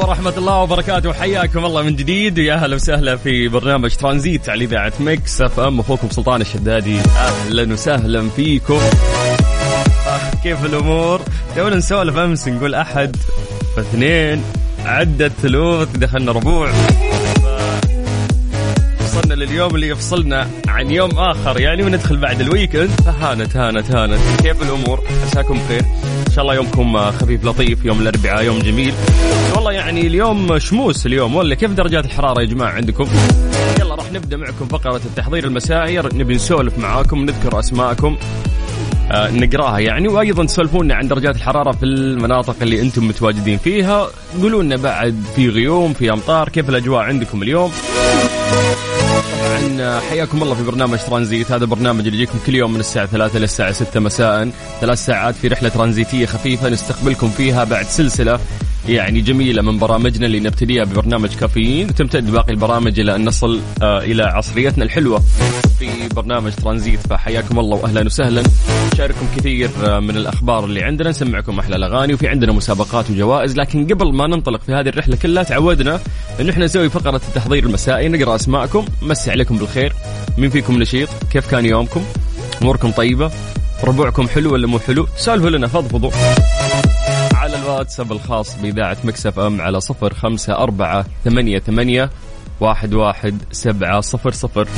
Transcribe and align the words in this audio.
ورحمة 0.00 0.34
الله 0.38 0.56
وبركاته. 0.56 1.12
حياكم 1.12 1.64
الله 1.64 1.82
من 1.82 1.96
جديد. 1.96 2.38
ويا 2.38 2.54
أهلا 2.54 2.74
وسهلا 2.74 3.16
في 3.16 3.48
برنامج 3.48 3.94
ترانزيت 3.94 4.48
على 4.48 4.64
إذاعة 4.64 4.92
Mix 5.00 5.40
FM. 5.40 5.80
أخوكم 5.80 6.08
سلطان 6.10 6.40
الشدادي. 6.40 6.98
أهلا 6.98 7.72
وسهلا 7.72 8.28
فيكم. 8.36 8.80
كيف 10.42 10.64
الأمور؟ 10.64 11.20
تونا 11.56 11.76
نسولف 11.76 12.16
أمس 12.16 12.48
نقول 12.48 12.74
أحد 12.74 13.16
فاثنين 13.76 14.42
عدت 14.84 15.32
ثلوث 15.42 15.88
دخلنا 15.96 16.32
ربوع. 16.32 16.70
وصلنا 19.00 19.34
لليوم 19.34 19.74
اللي 19.74 19.88
يفصلنا 19.88 20.48
عن 20.68 20.90
يوم 20.90 21.18
آخر. 21.18 21.60
يعني 21.60 21.82
وندخل 21.82 22.16
بعد 22.16 22.40
ال 22.40 22.46
weekend 22.46 22.90
فهانت 22.90 23.56
هانت 23.56 23.90
هانت. 23.90 24.42
كيف 24.42 24.62
الأمور؟ 24.62 25.02
عساكم 25.26 25.58
بخير. 25.58 25.84
إن 26.30 26.34
شاء 26.34 26.42
الله 26.42 26.54
يومكم 26.54 27.10
خفيف 27.10 27.44
لطيف 27.44 27.84
يوم 27.84 28.00
الأربعاء 28.00 28.44
يوم 28.44 28.58
جميل. 28.58 28.94
والله 29.54 29.72
يعني 29.72 30.06
اليوم 30.06 30.58
شموس 30.58 31.06
اليوم 31.06 31.36
ولا 31.36 31.54
كيف 31.54 31.70
درجات 31.70 32.04
الحرارة 32.04 32.40
يا 32.40 32.46
جماعة 32.46 32.70
عندكم؟ 32.70 33.08
يلا 33.80 33.94
راح 33.94 34.12
نبدأ 34.12 34.36
معكم 34.36 34.66
فقرة 34.66 35.00
التحضير 35.04 35.44
المسائي. 35.44 35.98
نبي 35.98 36.34
نسولف 36.34 36.78
معاكم 36.78 37.24
نذكر 37.24 37.58
أسماءكم 37.58 38.16
آه 39.10 39.30
نقراها 39.30 39.78
يعني 39.78 40.08
وأيضا 40.08 40.44
تسولفونا 40.44 40.94
عن 40.94 41.08
درجات 41.08 41.36
الحرارة 41.36 41.72
في 41.72 41.82
المناطق 41.82 42.56
اللي 42.62 42.80
أنتم 42.80 43.08
متواجدين 43.08 43.58
فيها. 43.58 44.08
قولوا 44.42 44.62
لنا 44.62 44.76
بعد 44.76 45.24
في 45.36 45.48
غيوم 45.48 45.92
في 45.92 46.12
أمطار 46.12 46.48
كيف 46.48 46.68
الأجواء 46.68 47.00
عندكم 47.02 47.42
اليوم؟ 47.42 47.72
طبعا 49.78 50.00
حياكم 50.00 50.42
الله 50.42 50.54
في 50.54 50.62
برنامج 50.62 50.98
ترانزيت. 50.98 51.52
هذا 51.52 51.64
برنامج 51.64 52.06
اللي 52.06 52.16
يجيكم 52.16 52.38
كل 52.46 52.54
يوم 52.54 52.72
من 52.72 52.80
الساعة 52.80 53.06
3 53.06 53.38
للساعة 53.38 53.72
6 53.72 54.00
مساء. 54.00 54.50
ثلاث 54.80 55.04
ساعات 55.04 55.34
في 55.34 55.48
رحلة 55.48 55.68
ترانزيتية 55.68 56.26
خفيفة 56.26 56.68
نستقبلكم 56.68 57.30
فيها 57.30 57.64
بعد 57.64 57.86
سلسلة 57.86 58.40
يعني 58.88 59.20
جميلة 59.20 59.62
من 59.62 59.78
برامجنا 59.78 60.26
اللي 60.26 60.40
نبتديها 60.40 60.84
ببرنامج 60.84 61.34
كافيين 61.34 61.88
وتمتد 61.88 62.30
باقي 62.30 62.52
البرامج 62.52 63.00
إلى 63.00 63.16
أن 63.16 63.24
نصل 63.24 63.60
آه 63.82 64.00
إلى 64.00 64.22
عصريتنا 64.22 64.84
الحلوة 64.84 65.22
في 65.78 65.88
برنامج 66.14 66.52
ترانزيت. 66.52 67.06
فحياكم 67.06 67.58
الله 67.58 67.76
وأهلا 67.76 68.06
وسهلا. 68.06 68.42
نشارككم 68.92 69.26
كثير 69.36 69.70
آه 69.84 70.00
من 70.00 70.16
الأخبار 70.16 70.64
اللي 70.64 70.82
عندنا. 70.82 71.10
نسمعكم 71.10 71.58
أحلى 71.58 71.76
الأغاني 71.76 72.14
وفي 72.14 72.28
عندنا 72.28 72.52
مسابقات 72.52 73.10
وجوائز. 73.10 73.56
لكن 73.56 73.86
قبل 73.86 74.12
ما 74.12 74.26
ننطلق 74.26 74.62
في 74.62 74.72
هذه 74.72 74.88
الرحلة 74.88 75.16
كلها 75.16 75.42
تعودنا 75.42 76.00
أن 76.40 76.48
إحنا 76.48 76.64
نسوي 76.64 76.88
فقرة 76.88 77.20
التحضير 77.28 77.64
المسائي 77.64 78.08
نقرأ 78.08 78.34
أسماءكم. 78.34 78.84
مسي 79.02 79.30
عليكم 79.30 79.58
بالخير. 79.58 79.92
مين 80.38 80.50
فيكم 80.50 80.82
نشيط؟ 80.82 81.08
كيف 81.32 81.50
كان 81.50 81.66
يومكم؟ 81.66 82.04
أموركم 82.62 82.90
طيبة؟ 82.90 83.30
ربوعكم 83.84 84.28
حلو 84.28 84.52
ولا 84.52 84.66
مو 84.66 84.78
حلو؟ 84.78 85.06
سالفوا 85.16 85.50
لنا 85.50 85.66
فضفضوا. 85.66 86.10
على 87.54 87.62
الواتساب 87.62 88.12
الخاص 88.12 88.56
بإذاعة 88.62 88.96
مكسف 89.04 89.38
أم 89.38 89.60
على 89.60 89.80
صفر 89.80 90.14
خمسة 90.14 90.52
أربعة 90.56 91.04
ثمانية 91.24 91.58
ثمانية 91.58 92.10
واحد 92.60 92.94
واحد 92.94 93.38
سبعة 93.52 94.00
صفر 94.00 94.30
صفر. 94.30 94.68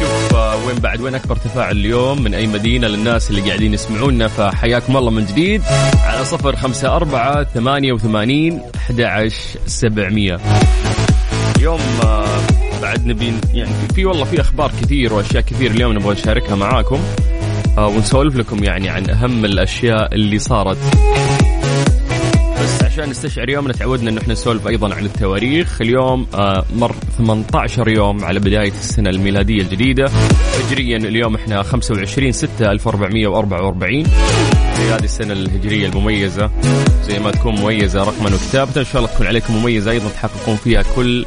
شوف 0.00 0.34
آه، 0.34 0.66
وين 0.66 0.76
بعد 0.78 1.00
وين 1.00 1.14
أكبر 1.14 1.36
تفاعل 1.36 1.76
اليوم؟ 1.76 2.22
من 2.22 2.34
أي 2.34 2.46
مدينة 2.46 2.86
للناس 2.88 3.30
اللي 3.30 3.40
قاعدين 3.40 3.74
يسمعونا؟ 3.74 4.28
فحياكم 4.28 4.96
الله 4.96 5.10
من 5.10 5.26
جديد. 5.26 5.62
على 6.04 6.24
صفر 6.24 6.56
خمسة 6.56 6.96
أربعة 6.96 7.44
ثمانية 7.44 7.92
وثمانين 7.92 8.60
أحد 8.76 9.00
عشر 9.00 9.58
سبعمية. 9.66 10.38
اليوم 11.56 11.80
آه، 12.04 12.26
بعد 12.82 13.06
نبي 13.06 13.32
يعني 13.54 13.70
في- 13.94 14.04
والله 14.04 14.24
في 14.24 14.40
أخبار 14.40 14.70
كثير 14.82 15.12
وأشياء 15.14 15.42
كثير 15.42 15.70
اليوم 15.70 15.92
نبغى 15.92 16.12
نشاركها 16.14 16.54
معاكم. 16.56 16.98
ونسولف 17.78 18.36
لكم 18.36 18.64
يعني 18.64 18.88
عن 18.88 19.10
أهم 19.10 19.44
الأشياء 19.44 20.14
اللي 20.14 20.38
صارت. 20.38 20.76
بس 22.62 22.82
عشان 22.82 23.10
نستشعر 23.10 23.48
يومنا 23.48 23.72
تعودنا 23.72 24.10
انه 24.10 24.20
إحنا 24.20 24.32
نسولف 24.32 24.66
أيضا 24.68 24.94
عن 24.94 25.04
التواريخ. 25.04 25.80
اليوم 25.80 26.26
آه، 26.34 26.64
مر 26.76 26.94
18 27.18 27.88
يوم 27.88 28.24
على 28.24 28.40
بداية 28.40 28.70
السنة 28.72 29.10
الميلادية 29.10 29.62
الجديدة. 29.62 30.10
هجريا 30.58 30.96
اليوم 30.96 31.34
إحنا 31.34 31.62
25 31.62 32.32
6 32.32 32.70
1444 32.70 34.04
في 34.74 34.82
هذه 34.82 35.04
السنة 35.04 35.32
الهجرية 35.32 35.86
المميزة 35.88 36.50
زي 37.02 37.18
ما 37.18 37.30
تكون 37.30 37.60
مميزة 37.60 38.04
رقما 38.04 38.34
وكتابة. 38.34 38.80
إن 38.80 38.84
شاء 38.84 38.96
الله 39.02 39.14
تكون 39.14 39.26
عليكم 39.26 39.56
مميزة 39.56 39.90
أيضا 39.90 40.08
تحققون 40.08 40.56
فيها 40.56 40.82
كل 40.96 41.26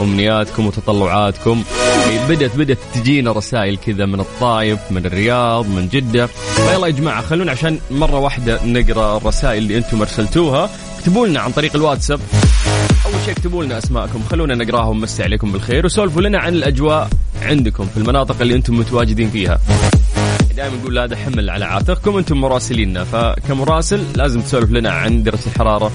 أمنياتكم 0.00 0.66
وتطلعاتكم. 0.66 1.64
يعني 2.00 2.28
بدت 2.28 2.56
بدت 2.56 2.78
تجينا 2.94 3.32
رسائل 3.32 3.76
كذا 3.76 4.06
من 4.06 4.20
الطايف 4.20 4.78
من 4.90 5.06
الرياض 5.06 5.68
من 5.68 5.88
جدة. 5.88 6.26
فيلا 6.26 6.86
يا 6.86 6.92
جماعة 6.92 7.22
خلونا 7.22 7.50
عشان 7.50 7.78
مرة 7.90 8.18
واحدة 8.18 8.64
نقرأ 8.64 9.16
الرسائل 9.16 9.62
اللي 9.62 9.78
أنتم 9.78 10.00
أرسلتوها. 10.00 10.70
اكتبوا 10.98 11.26
لنا 11.26 11.40
عن 11.40 11.52
طريق 11.52 11.76
الواتساب. 11.76 12.20
أول 13.06 13.14
شيء 13.24 13.34
اكتبوا 13.34 13.64
لنا 13.64 13.78
أسماءكم. 13.78 14.22
خلونا 14.30 14.54
نقراها 14.54 14.88
ونمسي 14.88 15.22
عليكم 15.22 15.52
بالخير. 15.52 15.86
وسولفوا 15.86 16.22
لنا 16.22 16.38
عن 16.38 16.54
الأجواء 16.54 17.08
عندكم 17.42 17.86
في 17.86 17.96
المناطق 17.96 18.40
اللي 18.40 18.54
أنتم 18.54 18.78
متواجدين 18.78 19.30
فيها. 19.30 19.60
دائما 20.56 20.76
نقول 20.76 20.98
هذا 20.98 21.16
حمل 21.16 21.50
على 21.50 21.64
عاتقكم 21.64 22.16
أنتم 22.16 22.40
مراسليننا. 22.40 23.04
فكمراسل 23.04 24.04
لازم 24.16 24.40
تسولف 24.40 24.70
لنا 24.70 24.90
عن 24.90 25.22
درجة 25.22 25.46
الحرارة. 25.46 25.92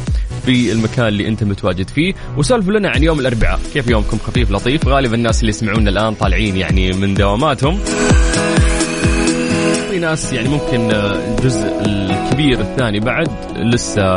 في 0.49 0.71
المكان 0.71 1.07
اللي 1.07 1.27
أنت 1.27 1.43
متواجد 1.43 1.89
فيه. 1.89 2.13
وسولفوا 2.37 2.73
لنا 2.73 2.89
عن 2.89 3.03
يوم 3.03 3.19
الأربعاء. 3.19 3.59
كيف 3.73 3.89
يومكم 3.89 4.17
خفيف 4.17 4.51
لطيف؟ 4.51 4.87
غالبا 4.87 5.15
الناس 5.15 5.41
اللي 5.41 5.49
يسمعونا 5.49 5.89
الآن 5.89 6.13
طالعين 6.13 6.57
يعني 6.57 6.91
من 6.91 7.13
دواماتهم. 7.13 7.79
في 9.89 9.99
ناس 9.99 10.33
يعني 10.33 10.49
ممكن 10.49 10.91
الجزء 10.91 11.67
الكبير 11.85 12.59
الثاني 12.59 12.99
بعد 12.99 13.29
لسه 13.55 14.15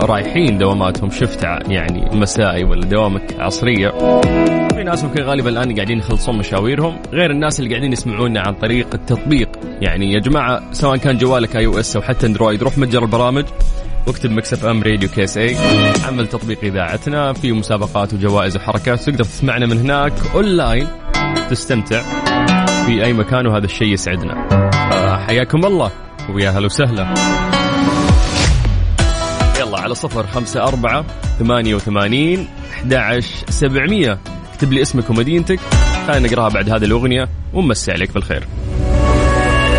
رايحين 0.00 0.58
دواماتهم. 0.58 1.10
شفت 1.10 1.42
يعني 1.68 2.16
مسائي 2.16 2.64
ولا 2.64 2.86
دوامك 2.86 3.34
عصرية. 3.38 3.90
في 4.74 4.82
ناس 4.84 5.04
ممكن 5.04 5.22
غالبا 5.22 5.48
الآن 5.50 5.74
قاعدين 5.74 5.98
يخلصون 5.98 6.38
مشاويرهم. 6.38 6.96
غير 7.12 7.30
الناس 7.30 7.60
اللي 7.60 7.70
قاعدين 7.70 7.92
يسمعونا 7.92 8.40
عن 8.40 8.54
طريق 8.54 8.86
التطبيق. 8.94 9.48
يعني 9.80 10.12
يا 10.12 10.20
جماعة 10.20 10.72
سواء 10.72 10.96
كان 10.96 11.18
جوالك 11.18 11.56
iOS 11.56 11.96
أو 11.96 12.02
حتى 12.02 12.26
Android 12.26 12.62
روح 12.62 12.78
متجر 12.78 13.02
البرامج. 13.02 13.44
واكتب 14.06 14.30
Mix 14.30 14.64
FM 14.64 14.82
Radio 14.82 15.08
KSA 15.08 15.36
حمل 15.36 16.26
تطبيق 16.26 16.58
إذاعتنا 16.62 17.32
في 17.32 17.52
مسابقات 17.52 18.14
وجوائز 18.14 18.56
وحركات. 18.56 19.00
تقدر 19.00 19.24
تسمعنا 19.24 19.66
من 19.66 19.78
هناك 19.78 20.12
اونلاين 20.34 20.86
تستمتع 21.50 22.02
في 22.86 23.04
أي 23.04 23.12
مكان 23.12 23.46
وهذا 23.46 23.64
الشيء 23.64 23.88
يسعدنا. 23.88 24.48
آه، 24.92 25.16
حياكم 25.16 25.64
الله 25.64 25.90
ويا 26.34 26.50
هلا 26.50 26.66
وسهلا. 26.66 27.14
يلا 29.60 29.80
على 29.80 29.94
صفر 29.94 30.26
خمسة 30.26 30.62
أربعة 30.62 31.04
ثمانية 31.38 31.74
وثمانين 31.74 32.48
أحد 32.72 33.20
سبعمية. 33.48 34.18
اكتب 34.52 34.72
لي 34.72 34.82
اسمك 34.82 35.10
ومدينتك. 35.10 35.60
خلينا 36.06 36.28
نقراها 36.28 36.48
بعد 36.48 36.70
هذه 36.70 36.84
الأغنية 36.84 37.28
ونمسي 37.52 37.92
عليك 37.92 38.14
بالخير. 38.14 38.44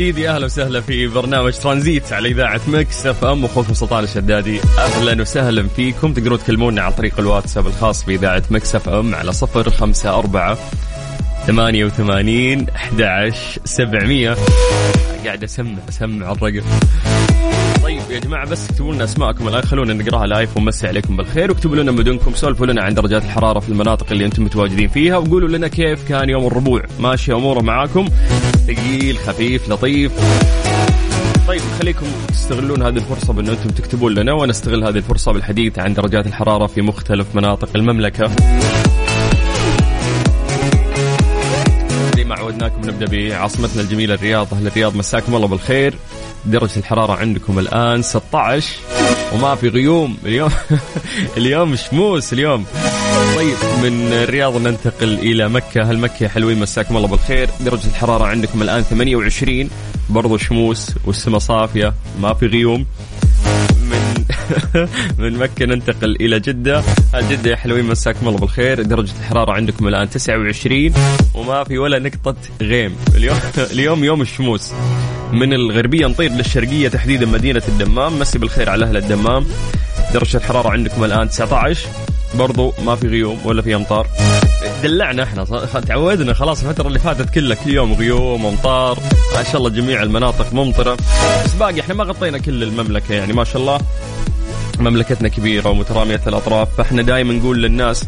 جديد. 0.00 0.18
يا 0.18 0.34
أهلا 0.34 0.46
وسهلا 0.46 0.80
في 0.80 1.06
برنامج 1.06 1.52
ترانزيت 1.52 2.12
على 2.12 2.28
إذاعة 2.28 2.60
Mix 2.66 3.06
FM. 3.06 3.44
أخوكم 3.44 3.74
سلطان 3.74 4.04
الشدادي 4.04 4.60
أهلا 4.78 5.22
وسهلا 5.22 5.68
فيكم. 5.68 6.12
تقدرون 6.12 6.38
تكلمونا 6.38 6.82
عن 6.82 6.92
طريق 6.92 7.20
الواتساب 7.20 7.66
الخاص 7.66 8.04
بإذاعة 8.04 8.42
Mix 8.50 8.74
FM 8.74 9.14
على 9.14 9.32
صفر 9.32 9.70
خمسة 9.70 10.18
أربعة 10.18 10.58
ثمانية 11.46 11.84
وثمانين 11.84 12.66
أحد 12.76 13.02
عشر 13.02 13.60
سبعمية. 13.64 14.36
قاعد 15.24 15.44
أسمع 15.44 15.78
أسمع 15.88 16.32
الرقم. 16.32 16.62
يا 18.10 18.18
جماعة 18.18 18.50
بس 18.50 18.70
اكتبوا 18.70 18.94
لنا 18.94 19.04
أسماءكم 19.04 19.48
الآن 19.48 19.62
خلونا 19.62 19.94
نقراها 19.94 20.26
live 20.26 20.56
ونمسي 20.56 20.86
عليكم 20.86 21.16
بالخير 21.16 21.50
واكتبوا 21.50 21.76
لنا 21.76 21.92
مدنكم 21.92 22.34
سولفوا 22.34 22.66
لنا 22.66 22.82
عن 22.82 22.94
درجات 22.94 23.24
الحرارة 23.24 23.60
في 23.60 23.68
المناطق 23.68 24.06
اللي 24.12 24.24
أنتم 24.24 24.44
متواجدين 24.44 24.88
فيها 24.88 25.16
وقولوا 25.16 25.48
لنا 25.48 25.68
كيف 25.68 26.08
كان 26.08 26.30
يوم 26.30 26.46
الربوع. 26.46 26.82
ماشي 27.00 27.32
أموره 27.32 27.60
معاكم. 27.60 28.08
ثقيل 28.66 29.18
خفيف 29.18 29.68
لطيف. 29.68 30.12
طيب 31.48 31.60
خليكم 31.78 32.06
تستغلون 32.28 32.82
هذه 32.82 32.96
الفرصة 32.96 33.32
بأن 33.32 33.48
أنتم 33.48 33.70
تكتبون 33.70 34.14
لنا 34.14 34.32
ونستغل 34.32 34.84
هذه 34.84 34.96
الفرصة 34.96 35.32
بالحديث 35.32 35.78
عن 35.78 35.94
درجات 35.94 36.26
الحرارة 36.26 36.66
في 36.66 36.82
مختلف 36.82 37.26
مناطق 37.34 37.68
المملكة. 37.76 38.30
زي 42.16 42.24
ما 42.24 42.34
عودناكم 42.34 42.88
نبدأ 42.88 43.06
بعاصمتنا 43.06 43.82
الجميلة 43.82 44.14
الرياض. 44.14 44.54
أهل 44.54 44.66
الرياض 44.66 44.96
مساكم 44.96 45.34
الله 45.34 45.48
بالخير. 45.48 45.94
درجة 46.46 46.78
الحرارة 46.78 47.12
عندكم 47.12 47.58
الآن 47.58 48.02
16 48.02 48.66
وما 49.34 49.54
في 49.54 49.68
غيوم. 49.68 50.16
اليوم 50.26 50.50
اليوم 51.36 51.76
شموس 51.76 52.32
اليوم. 52.32 52.64
طيب 53.36 53.56
من 53.82 54.12
الرياض 54.12 54.56
ننتقل 54.56 55.18
إلى 55.18 55.48
مكة. 55.48 55.82
هل 55.90 55.98
مكة 55.98 56.28
حلوين؟ 56.28 56.60
مساكم 56.60 56.96
الله 56.96 57.08
بالخير. 57.08 57.50
درجة 57.60 57.86
الحرارة 57.86 58.24
عندكم 58.24 58.62
الآن 58.62 58.82
28 58.82 59.70
برضو 60.10 60.36
شموس 60.36 60.90
والسماء 61.06 61.38
صافية 61.38 61.94
ما 62.20 62.34
في 62.34 62.46
غيوم. 62.46 62.86
من 63.90 64.26
من 65.18 65.38
مكة 65.38 65.66
ننتقل 65.66 66.16
إلى 66.20 66.40
جدة. 66.40 66.82
جدة 67.30 67.50
يا 67.50 67.56
حلوين؟ 67.56 67.84
مساكم 67.84 68.28
الله 68.28 68.38
بالخير. 68.38 68.82
درجة 68.82 69.12
الحرارة 69.20 69.52
عندكم 69.52 69.88
الآن 69.88 70.10
29 70.10 70.92
وما 71.34 71.64
في 71.64 71.78
ولا 71.78 71.98
نقطة 71.98 72.36
غيم. 72.60 72.96
اليوم 73.14 73.38
اليوم 73.72 74.04
يوم 74.04 74.20
الشموس. 74.22 74.72
من 75.32 75.52
الغربية 75.52 76.06
نطير 76.06 76.30
للشرقية 76.30 76.88
تحديدا 76.88 77.26
مدينة 77.26 77.62
الدمام. 77.68 78.18
مسي 78.18 78.38
بالخير 78.38 78.70
على 78.70 78.84
أهل 78.84 78.96
الدمام. 78.96 79.46
درجة 80.14 80.36
الحرارة 80.36 80.68
عندكم 80.68 81.04
الآن 81.04 81.28
19 81.28 81.88
برضو 82.34 82.74
ما 82.84 82.96
في 82.96 83.08
غيوم 83.08 83.38
ولا 83.44 83.62
في 83.62 83.74
أمطار. 83.74 84.06
دلعنا 84.82 85.22
إحنا 85.22 85.44
تعودنا 85.86 86.34
خلاص 86.34 86.64
الفترة 86.64 86.88
اللي 86.88 86.98
فاتت 86.98 87.30
كلها 87.30 87.56
كل 87.64 87.70
يوم 87.70 87.92
غيوم 87.92 88.46
أمطار. 88.46 88.98
ما 89.34 89.42
شاء 89.42 89.56
الله 89.56 89.70
جميع 89.70 90.02
المناطق 90.02 90.52
ممطرة. 90.52 90.96
بس 91.44 91.54
باقي 91.54 91.80
إحنا 91.80 91.94
ما 91.94 92.04
غطينا 92.04 92.38
كل 92.38 92.62
المملكة 92.62 93.14
يعني 93.14 93.32
ما 93.32 93.44
شاء 93.44 93.56
الله. 93.56 93.80
مملكتنا 94.78 95.28
كبيرة 95.28 95.68
ومترامية 95.68 96.20
الأطراف. 96.26 96.68
فإحنا 96.78 97.02
دائما 97.02 97.32
نقول 97.32 97.62
للناس 97.62 98.04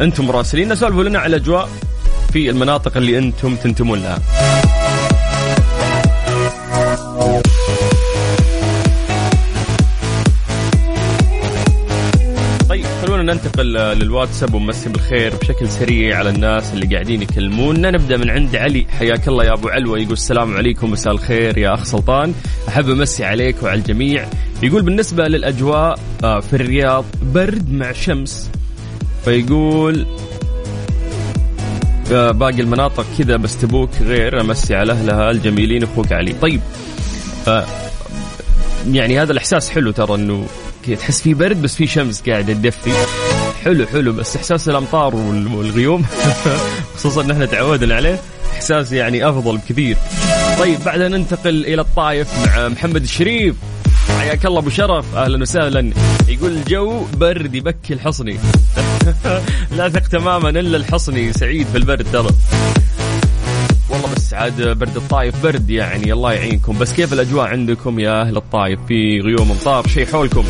أنتم 0.00 0.26
مراسلين 0.26 0.74
سولفوا 0.74 1.04
لنا 1.04 1.18
على 1.18 1.36
الأجواء 1.36 1.68
في 2.32 2.50
المناطق 2.50 2.96
اللي 2.96 3.18
أنتم 3.18 3.56
تنتمون 3.56 4.02
لها. 4.02 4.18
ننتقل 13.26 13.72
للواتساب 13.72 14.54
ونمسي 14.54 14.88
بالخير 14.88 15.34
بشكل 15.36 15.68
سريع 15.68 16.18
على 16.18 16.30
الناس 16.30 16.74
اللي 16.74 16.86
قاعدين 16.86 17.22
يكلمونا. 17.22 17.90
نبدأ 17.90 18.16
من 18.16 18.30
عند 18.30 18.56
علي. 18.56 18.86
حياك 18.98 19.28
الله 19.28 19.44
يا 19.44 19.52
أبو 19.52 19.68
علوة. 19.68 19.98
يقول 19.98 20.12
السلام 20.12 20.56
عليكم. 20.56 20.90
مساء 20.90 21.12
الخير 21.12 21.58
يا 21.58 21.74
أخ 21.74 21.84
سلطان. 21.84 22.34
أحب 22.68 22.88
أمسي 22.88 23.24
عليك 23.24 23.62
وعلى 23.62 23.78
الجميع. 23.78 24.26
يقول 24.62 24.82
بالنسبة 24.82 25.24
للأجواء 25.24 25.98
آه، 26.24 26.40
في 26.40 26.56
الرياض 26.56 27.04
برد 27.22 27.72
مع 27.72 27.92
شمس. 27.92 28.50
فيقول 29.24 30.06
آه، 32.12 32.30
باقي 32.30 32.60
المناطق 32.60 33.06
كذا 33.18 33.36
بس 33.36 33.60
تبوك 33.60 33.90
غير. 34.00 34.40
أمسي 34.40 34.74
على 34.74 34.92
أهلها 34.92 35.30
الجميلين. 35.30 35.82
أخوك 35.82 36.12
علي. 36.12 36.32
طيب 36.32 36.60
آه، 37.48 37.64
يعني 38.92 39.22
هذا 39.22 39.32
الإحساس 39.32 39.70
حلو 39.70 39.90
ترى 39.90 40.14
إنه 40.14 40.46
تحس 41.00 41.20
في 41.20 41.34
برد 41.34 41.62
بس 41.62 41.74
في 41.74 41.86
شمس 41.86 42.22
قاعدة 42.28 42.52
تدفي. 42.52 42.90
حلو 43.64 43.86
حلو 43.86 44.12
بس 44.12 44.36
إحساس 44.36 44.68
الأمطار 44.68 45.14
وال- 45.16 45.54
والغيوم. 45.54 46.04
خصوصا 46.96 47.22
إن 47.22 47.30
إحنا 47.30 47.46
تعودنا 47.46 47.94
عليه. 47.94 48.20
إحساس 48.54 48.92
يعني 48.92 49.28
أفضل 49.28 49.56
بكثير. 49.56 49.96
طيب 50.58 50.84
بعدها 50.84 51.08
ننتقل 51.08 51.64
إلى 51.66 51.80
الطايف 51.80 52.28
مع 52.46 52.68
محمد 52.68 53.02
الشريف. 53.02 53.54
حياك 54.18 54.46
الله 54.46 54.58
أبو 54.58 54.70
شرف. 54.70 55.14
أهلا 55.16 55.42
وسهلا. 55.42 55.92
يقول 56.28 56.52
الجو 56.52 57.02
برد 57.16 57.54
يبكي 57.54 57.94
الحصني. 57.94 58.38
لا 59.76 59.88
ثق 59.88 60.08
تماما 60.08 60.48
إلا 60.50 60.76
الحصني. 60.76 61.32
سعيد 61.32 61.66
في 61.72 61.78
البرد 61.78 62.06
ترى. 62.12 62.28
والله 64.06 64.16
بس 64.16 64.34
عاد 64.34 64.78
برد 64.78 64.96
الطايف 64.96 65.42
برد 65.42 65.70
يعني 65.70 66.12
الله 66.12 66.32
يعينكم. 66.32 66.78
بس 66.78 66.92
كيف 66.94 67.12
الأجواء 67.12 67.46
عندكم 67.46 67.98
يا 67.98 68.20
أهل 68.20 68.36
الطايف؟ 68.36 68.80
في 68.88 69.20
غيوم 69.20 69.50
امطار 69.50 69.86
شيء 69.86 70.06
حولكم؟ 70.06 70.44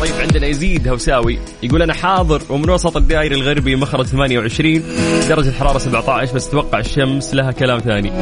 طيب 0.00 0.12
عندنا 0.20 0.46
يزيد 0.46 0.88
هوساوي 0.88 1.38
يقول 1.62 1.82
أنا 1.82 1.92
حاضر 1.92 2.42
ومن 2.50 2.70
وسط 2.70 2.96
الدائري 2.96 3.34
الغربي 3.34 3.76
مخرج 3.76 4.06
28 4.06 4.82
درجة 5.28 5.48
الحراره 5.48 5.78
17 5.78 6.34
بس 6.34 6.48
أتوقع 6.48 6.78
الشمس 6.78 7.34
لها 7.34 7.52
كلام 7.52 7.78
ثاني. 7.78 8.12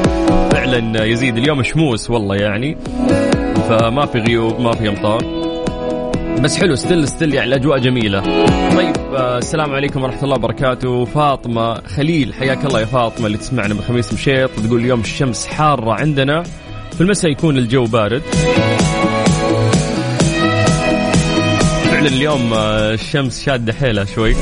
فعلا 0.50 1.04
يزيد 1.04 1.36
اليوم 1.36 1.62
شموس 1.62 2.10
والله 2.10 2.36
يعني. 2.36 2.76
فما 3.68 4.06
في 4.06 4.18
غيوم 4.18 4.64
ما 4.64 4.72
في 4.72 4.88
امطار. 4.88 5.37
بس 6.42 6.56
حلو 6.56 6.74
still 6.74 7.08
still 7.08 7.34
يعني 7.34 7.48
الأجواء 7.48 7.78
جميلة. 7.78 8.20
طيب 8.76 8.96
آه 9.14 9.38
السلام 9.38 9.72
عليكم 9.74 10.02
ورحمة 10.02 10.24
الله 10.24 10.36
وبركاته، 10.36 11.04
فاطمة 11.04 11.74
خليل 11.74 12.34
حياك 12.34 12.64
الله 12.64 12.80
يا 12.80 12.84
فاطمة 12.84 13.26
اللي 13.26 13.38
تسمعنا 13.38 13.74
من 13.74 13.80
خميس 13.80 14.12
مشيط. 14.12 14.50
تقول 14.50 14.80
اليوم 14.80 15.00
الشمس 15.00 15.46
حارة 15.46 15.92
عندنا. 15.92 16.42
في 16.92 17.00
المساء 17.00 17.30
يكون 17.30 17.58
الجو 17.58 17.84
بارد. 17.84 18.22
فعلا 21.90 22.08
اليوم 22.08 22.52
آه 22.54 22.94
الشمس 22.94 23.44
شادة 23.44 23.72
حيلها 23.72 24.04
شوي. 24.04 24.34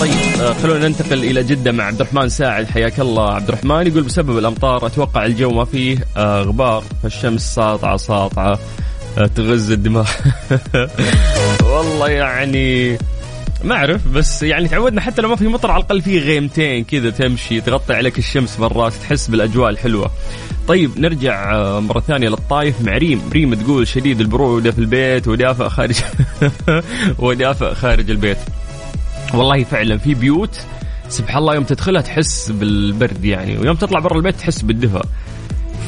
طيب 0.00 0.42
آه 0.42 0.52
خلونا 0.52 0.88
ننتقل 0.88 1.24
إلى 1.24 1.42
جدة 1.42 1.72
مع 1.72 1.84
عبد 1.84 2.00
الرحمن 2.00 2.28
ساعد. 2.28 2.66
حياك 2.66 3.00
الله 3.00 3.34
عبد 3.34 3.48
الرحمن. 3.48 3.86
يقول 3.86 4.02
بسبب 4.02 4.38
الأمطار 4.38 4.86
أتوقع 4.86 5.26
الجو 5.26 5.50
ما 5.50 5.64
فيه 5.64 5.98
غبار. 6.18 6.84
فالشمس 7.02 7.54
ساطعة 7.54 7.96
ساطعة. 7.96 8.58
تغز 9.34 9.70
الدماغ 9.70 10.10
والله 11.72 12.08
يعني 12.08 12.98
ما 13.64 13.74
أعرف 13.74 14.08
بس 14.08 14.42
يعني 14.42 14.68
تعودنا 14.68 15.00
حتى 15.00 15.22
لو 15.22 15.28
ما 15.28 15.36
في 15.36 15.48
مطر 15.48 15.70
على 15.70 15.80
الأقل 15.80 16.02
في 16.02 16.18
غيمتين 16.18 16.84
كذا 16.84 17.10
تمشي 17.10 17.60
تغطي 17.60 17.94
عليك 17.94 18.18
الشمس 18.18 18.60
مرات 18.60 18.92
تحس 18.92 19.28
بالأجواء 19.30 19.70
الحلوة. 19.70 20.10
طيب 20.68 20.98
نرجع 20.98 21.54
آه، 21.54 21.80
مرة 21.80 22.00
ثانية 22.00 22.28
للطايف 22.28 22.82
مع 22.82 22.96
ريم، 22.96 23.20
ريم 23.32 23.54
تقول 23.54 23.88
شديد 23.88 24.20
البروده 24.20 24.70
في 24.70 24.78
البيت 24.78 25.28
ودافئ 25.28 25.68
خارج 25.68 25.96
ودافئ 27.18 27.74
خارج 27.74 28.10
البيت. 28.10 28.38
والله 29.34 29.64
فعلا 29.64 29.98
في 29.98 30.14
بيوت 30.14 30.60
سبحان 31.08 31.38
الله 31.38 31.54
يوم 31.54 31.64
تدخلها 31.64 32.02
تحس 32.02 32.50
بالبرد 32.50 33.24
يعني 33.24 33.58
ويوم 33.58 33.76
تطلع 33.76 34.00
برا 34.00 34.16
البيت 34.16 34.36
تحس 34.36 34.62
بالدفء 34.62 35.02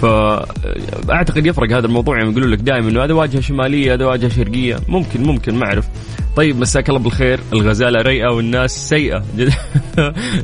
فاعتقد 0.02 1.46
يفرق 1.46 1.76
هذا 1.76 1.86
الموضوع 1.86 2.18
يعني 2.18 2.30
يقولوا 2.30 2.50
لك 2.50 2.58
دائما 2.58 2.88
إنه 2.88 3.04
هذا 3.04 3.12
واجهة 3.14 3.40
شمالية 3.40 3.94
هذا 3.94 4.04
واجهة 4.04 4.28
شرقية. 4.28 4.76
ممكن 4.88 5.22
ممكن 5.22 5.54
ما 5.54 5.66
أعرف. 5.66 5.88
طيب 6.36 6.60
مساك 6.60 6.88
الله 6.88 7.00
بالخير. 7.00 7.40
الغزالة 7.52 8.02
ريئه 8.02 8.28
والناس 8.28 8.88
سيئة. 8.88 9.24
جد 9.36 9.52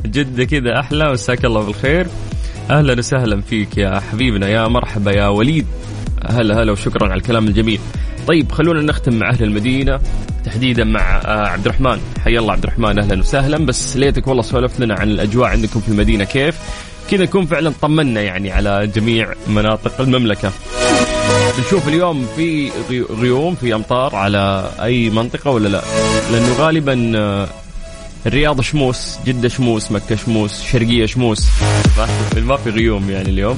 جده 0.15 0.43
كذا 0.43 0.79
أحلى. 0.79 1.11
مساك 1.11 1.45
الله 1.45 1.63
بالخير. 1.63 2.07
أهلا 2.69 2.97
وسهلا 2.97 3.41
فيك 3.41 3.77
يا 3.77 3.99
حبيبنا 3.99 4.47
يا 4.47 4.67
مرحبا 4.67 5.11
يا 5.11 5.27
وليد. 5.27 5.65
هلا 6.29 6.63
هلا 6.63 6.71
وشكرا 6.71 7.05
على 7.05 7.17
الكلام 7.17 7.47
الجميل. 7.47 7.79
طيب 8.27 8.51
خلونا 8.51 8.81
نختم 8.81 9.13
مع 9.13 9.29
أهل 9.29 9.43
المدينة. 9.43 9.99
تحديدا 10.45 10.83
مع 10.83 11.17
آه، 11.25 11.47
عبد 11.47 11.65
الرحمن. 11.65 11.99
حي 12.23 12.37
الله 12.37 12.53
عبد 12.53 12.63
الرحمن. 12.63 12.99
أهلا 12.99 13.19
وسهلا. 13.19 13.57
بس 13.57 13.97
ليتك 13.97 14.27
والله 14.27 14.43
سولفت 14.43 14.79
لنا 14.79 14.93
عن 14.99 15.09
الأجواء 15.09 15.49
عندكم 15.49 15.79
في 15.79 15.89
المدينة 15.89 16.23
كيف؟ 16.23 16.59
كذا 17.11 17.23
نكون 17.23 17.45
فعلا 17.45 17.73
طمنا 17.81 18.21
يعني 18.21 18.51
على 18.51 18.87
جميع 18.87 19.33
مناطق 19.47 20.01
المملكة. 20.01 20.51
نشوف 21.59 21.87
اليوم 21.87 22.27
في 22.35 22.71
غيوم 23.21 23.55
في 23.55 23.75
أمطار 23.75 24.15
على 24.15 24.71
أي 24.81 25.09
منطقة 25.09 25.51
ولا 25.51 25.69
لا؟ 25.69 25.81
لأنه 26.31 26.53
غالبا 26.53 27.11
آه، 27.15 27.47
الرياض 28.25 28.61
شموس 28.61 29.17
جدة 29.25 29.49
شموس 29.49 29.91
مكة 29.91 30.15
شموس 30.15 30.63
شرقية 30.63 31.05
شموس. 31.05 31.47
ما 32.35 32.57
في 32.57 32.69
غيوم 32.69 33.09
يعني 33.09 33.29
اليوم. 33.29 33.57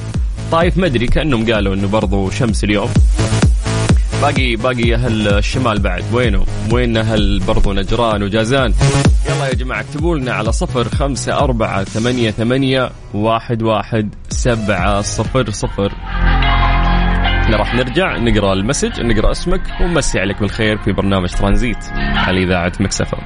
طايف 0.52 0.78
مدري 0.78 1.08
كأنهم 1.08 1.54
قالوا 1.54 1.74
إنه 1.74 1.88
برضو 1.88 2.30
شمس 2.30 2.64
اليوم. 2.64 2.90
باقي 4.22 4.56
باقي 4.56 4.96
أهل 4.96 5.28
الشمال 5.28 5.80
بعد 5.80 6.04
وينهم؟ 6.14 6.46
وين 6.72 6.98
أهل 6.98 7.40
برضو 7.40 7.74
نجران 7.74 8.24
وجازان؟ 8.24 8.74
يلا 9.30 9.48
يا 9.48 9.54
جماعة 9.54 9.82
اكتبوا 9.82 10.18
لنا 10.18 10.34
على 10.34 10.52
صفر 10.52 10.90
خمسة 10.90 11.34
أربعة 11.34 11.84
ثمانية 11.84 12.32
ثمانية 12.32 12.92
واحد 13.14 13.62
واحد 13.64 14.16
سبعة 14.30 15.02
صفر 15.02 15.50
صفر 15.52 15.92
إحنا 17.42 17.58
راح 17.58 17.76
نرجع 17.76 18.18
نقرأ 18.18 18.54
المسج 18.54 19.02
نقرأ 19.02 19.32
اسمك 19.32 19.62
ونمسي 19.82 20.20
عليك 20.20 20.40
بالخير 20.40 20.78
في 20.78 20.92
برنامج 20.92 21.30
ترانزيت 21.30 21.84
على 21.96 22.44
إذاعة 22.44 22.74
مكسفه 22.80 23.18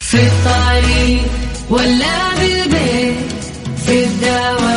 في 0.00 0.16
الطريق 0.26 1.22
ولا 1.70 2.34
بالبيت 2.38 3.32
في 3.76 4.04
الدوام 4.04 4.73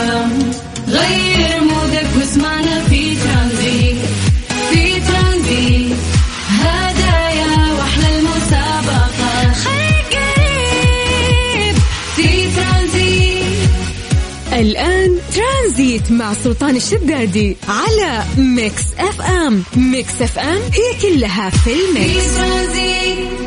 الآن 14.58 15.18
ترانزيت 15.36 16.12
مع 16.12 16.34
سلطان 16.34 16.76
الشدادي 16.76 17.58
على 17.70 18.24
Mix 18.38 18.84
FM. 18.98 19.64
Mix 19.76 20.22
FM 20.22 20.62
هي 20.74 21.02
كلها 21.02 21.50
في 21.50 21.74
ال 21.74 22.08
mix. 22.08 23.47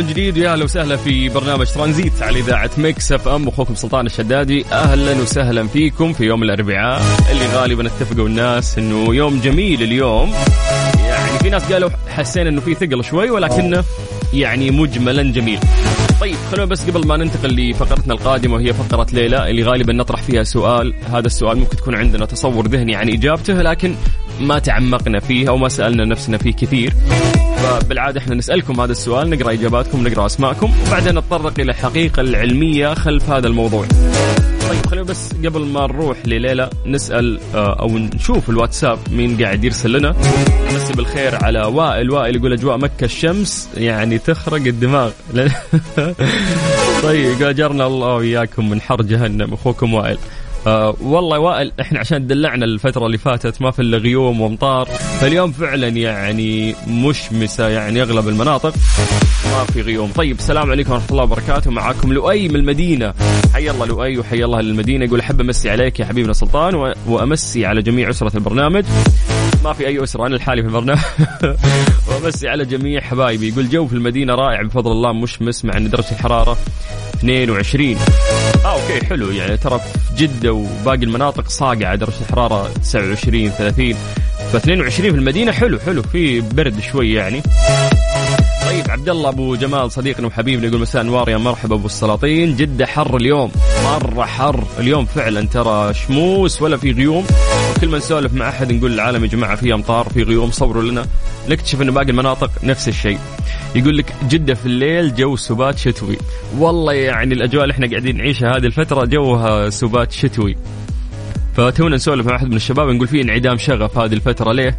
ترانزيت 0.00 0.16
جديد. 0.16 0.38
ويا 0.38 0.52
أهلا 0.52 0.64
وسهلا 0.64 0.96
في 0.96 1.28
برنامج 1.28 1.66
ترانزيت 1.66 2.22
على 2.22 2.38
إذاعة 2.38 2.70
Mix 2.78 3.12
FM. 3.12 3.48
أخوكم 3.48 3.74
سلطان 3.74 4.06
الشدادي. 4.06 4.64
أهلا 4.72 5.12
وسهلا 5.12 5.66
فيكم 5.66 6.12
في 6.12 6.24
يوم 6.24 6.42
الأربعاء. 6.42 7.02
اللي 7.30 7.46
غالبا 7.46 7.86
اتفقوا 7.86 8.28
الناس 8.28 8.78
إنه 8.78 9.14
يوم 9.14 9.40
جميل 9.40 9.82
اليوم. 9.82 10.32
يعني 11.08 11.38
في 11.38 11.50
ناس 11.50 11.72
قالوا 11.72 11.90
حسينا 12.08 12.48
إنه 12.48 12.60
في 12.60 12.74
ثقل 12.74 13.04
شوي 13.04 13.30
ولكنه 13.30 13.84
يعني 14.32 14.70
مجملا 14.70 15.22
جميل. 15.22 15.58
طيب 16.20 16.36
خلونا 16.50 16.64
بس 16.64 16.90
قبل 16.90 17.06
ما 17.06 17.16
ننتقل 17.16 17.70
لفقرتنا 17.70 18.14
القادمة 18.14 18.54
وهي 18.54 18.72
فقرة 18.72 19.06
ليلى 19.12 19.50
اللي 19.50 19.62
غالبا 19.62 19.92
نطرح 19.92 20.22
فيها 20.22 20.42
سؤال. 20.42 20.94
هذا 21.12 21.26
السؤال 21.26 21.58
ممكن 21.58 21.76
تكون 21.76 21.94
عندنا 21.94 22.26
تصور 22.26 22.66
ذهني 22.66 22.96
عن 22.96 23.08
إجابته 23.08 23.62
لكن 23.62 23.94
ما 24.40 24.58
تعمقنا 24.58 25.20
فيه 25.20 25.48
أو 25.48 25.56
ما 25.56 25.68
سألنا 25.68 26.04
نفسنا 26.04 26.38
فيه 26.38 26.52
كثير. 26.52 26.94
فبالعادة 27.62 28.20
إحنا 28.20 28.34
نسألكم 28.34 28.80
هذا 28.80 28.92
السؤال 28.92 29.30
نقرأ 29.30 29.52
إجاباتكم 29.52 30.08
نقرأ 30.08 30.26
أسماءكم 30.26 30.72
وبعدين 30.86 31.18
نتطرق 31.18 31.60
إلى 31.60 31.70
الحقيقة 31.70 32.20
العلمية 32.20 32.94
خلف 32.94 33.30
هذا 33.30 33.46
الموضوع. 33.46 33.86
طيب 34.68 34.86
خلينا 34.86 35.06
بس 35.06 35.32
قبل 35.32 35.60
ما 35.60 35.86
نروح 35.86 36.16
لليلى 36.26 36.70
نسأل 36.86 37.40
آه، 37.54 37.80
أو 37.80 37.98
نشوف 37.98 38.50
الواتساب 38.50 38.98
مين 39.10 39.42
قاعد 39.42 39.64
يرسل 39.64 39.92
لنا. 39.92 40.14
مسي 40.74 40.92
بالخير 40.92 41.44
على 41.44 41.62
وائل. 41.62 42.10
وائل 42.10 42.36
يقول 42.36 42.52
أجواء 42.52 42.78
مكة 42.78 43.04
الشمس 43.04 43.68
يعني 43.76 44.18
تخرق 44.18 44.66
الدماغ. 44.66 45.10
طيب 47.02 47.38
جارنا 47.38 47.86
الله 47.86 48.14
وياكم 48.14 48.70
من 48.70 48.80
حر 48.80 49.02
جهنم. 49.02 49.52
أخوكم 49.52 49.94
وائل. 49.94 50.18
آه 50.66 50.96
والله 51.00 51.38
وائل 51.38 51.72
إحنا 51.80 51.98
عشان 51.98 52.26
دلعنا 52.26 52.64
الفترة 52.64 53.06
اللي 53.06 53.18
فاتت 53.18 53.62
ما 53.62 53.70
في 53.70 53.82
إلا 53.82 53.98
غيوم 53.98 54.40
وامطار. 54.40 54.86
فاليوم 55.20 55.52
فعلا 55.52 55.88
يعني 55.88 56.74
مشمسة 56.88 57.68
يعني 57.68 58.02
أغلب 58.02 58.28
المناطق 58.28 58.74
ما 59.52 59.64
في 59.64 59.80
غيوم. 59.82 60.12
طيب 60.12 60.38
السلام 60.38 60.70
عليكم 60.70 60.92
ورحمة 60.92 61.08
الله 61.10 61.22
وبركاته. 61.22 61.70
معاكم 61.70 62.12
لؤي 62.12 62.48
من 62.48 62.56
المدينة. 62.56 63.14
حي 63.54 63.70
الله 63.70 63.86
لؤي 63.86 64.18
وحي 64.18 64.44
الله 64.44 64.60
للمدينة. 64.60 65.04
يقول 65.04 65.20
أحب 65.20 65.40
أمسي 65.40 65.70
عليك 65.70 66.00
يا 66.00 66.04
حبيبنا 66.04 66.32
سلطان 66.32 66.94
وأمسي 67.06 67.66
على 67.66 67.82
جميع 67.82 68.10
أسرة 68.10 68.36
البرنامج. 68.36 68.84
ما 69.64 69.72
في 69.72 69.86
أي 69.86 70.02
أسرة 70.02 70.26
أنا 70.26 70.36
لحالي 70.36 70.62
في 70.62 70.68
البرنامج. 70.68 71.00
وامسي 72.22 72.48
على 72.48 72.64
جميع 72.64 73.00
حبايبي. 73.00 73.48
يقول 73.48 73.68
جو 73.68 73.86
في 73.86 73.92
المدينة 73.92 74.34
رائع 74.34 74.62
بفضل 74.62 74.92
الله 74.92 75.12
مشمس 75.12 75.64
مع 75.64 75.76
إن 75.76 75.90
درجة 75.90 76.10
الحرارة 76.12 76.58
22 77.14 77.96
آه 78.64 78.82
okay 78.82 79.06
حلو. 79.06 79.30
يعني 79.30 79.56
ترى 79.56 79.78
في 79.78 80.14
جدة 80.16 80.52
وباقي 80.52 81.04
المناطق 81.04 81.48
صاقعة 81.48 81.94
درجة 81.94 82.20
الحرارة 82.20 82.68
29 82.82 83.48
30 83.50 83.92
ف 84.52 84.56
22 84.56 85.10
في 85.10 85.18
المدينة 85.18 85.52
حلو 85.52 85.78
حلو. 85.78 86.02
في 86.02 86.40
برد 86.40 86.80
شوي 86.80 87.12
يعني. 87.12 87.42
عبد 88.90 89.08
الله 89.08 89.28
أبو 89.28 89.54
جمال 89.54 89.90
صديقنا 89.90 90.26
وحبيبنا 90.26 90.66
يقول 90.66 90.80
مساء 90.80 91.02
انوار 91.02 91.28
يا 91.28 91.36
مرحبا 91.36 91.74
أبو 91.74 91.86
السلاطين. 91.86 92.56
جدة 92.56 92.86
حر 92.86 93.16
اليوم. 93.16 93.52
مرة 93.84 94.24
حر 94.24 94.64
اليوم 94.78 95.04
فعلا. 95.04 95.46
ترى 95.46 95.94
شموس 95.94 96.62
ولا 96.62 96.76
في 96.76 96.92
غيوم. 96.92 97.26
كل 97.80 97.88
ما 97.88 97.98
نسولف 97.98 98.34
مع 98.34 98.48
أحد 98.48 98.72
نقول 98.72 98.92
العالم 98.92 99.24
يا 99.24 99.28
جماعة 99.28 99.56
في 99.56 99.74
أمطار 99.74 100.08
في 100.08 100.22
غيوم 100.22 100.50
صوروا 100.50 100.82
لنا. 100.82 101.06
نكتشف 101.48 101.82
انه 101.82 101.92
باقي 101.92 102.10
المناطق 102.10 102.50
نفس 102.64 102.88
الشيء. 102.88 103.18
يقول 103.74 103.98
لك 103.98 104.14
جدة 104.28 104.54
في 104.54 104.66
الليل 104.66 105.14
جو 105.14 105.36
سبات 105.36 105.78
شتوي. 105.78 106.18
والله 106.58 106.92
يعني 106.92 107.34
الأجواء 107.34 107.62
اللي 107.62 107.72
إحنا 107.72 107.90
قاعدين 107.90 108.16
نعيشها 108.16 108.56
هذه 108.56 108.66
الفترة 108.66 109.04
جوها 109.04 109.70
سبات 109.70 110.12
شتوي. 110.12 110.56
فتونا 111.56 111.96
نسولف 111.96 112.26
مع 112.26 112.36
أحد 112.36 112.48
من 112.48 112.56
الشباب 112.56 112.88
نقول 112.88 113.08
في 113.08 113.22
انعدام 113.22 113.58
شغف 113.58 113.98
هذه 113.98 114.12
الفترة. 114.12 114.52
ليه؟ 114.52 114.78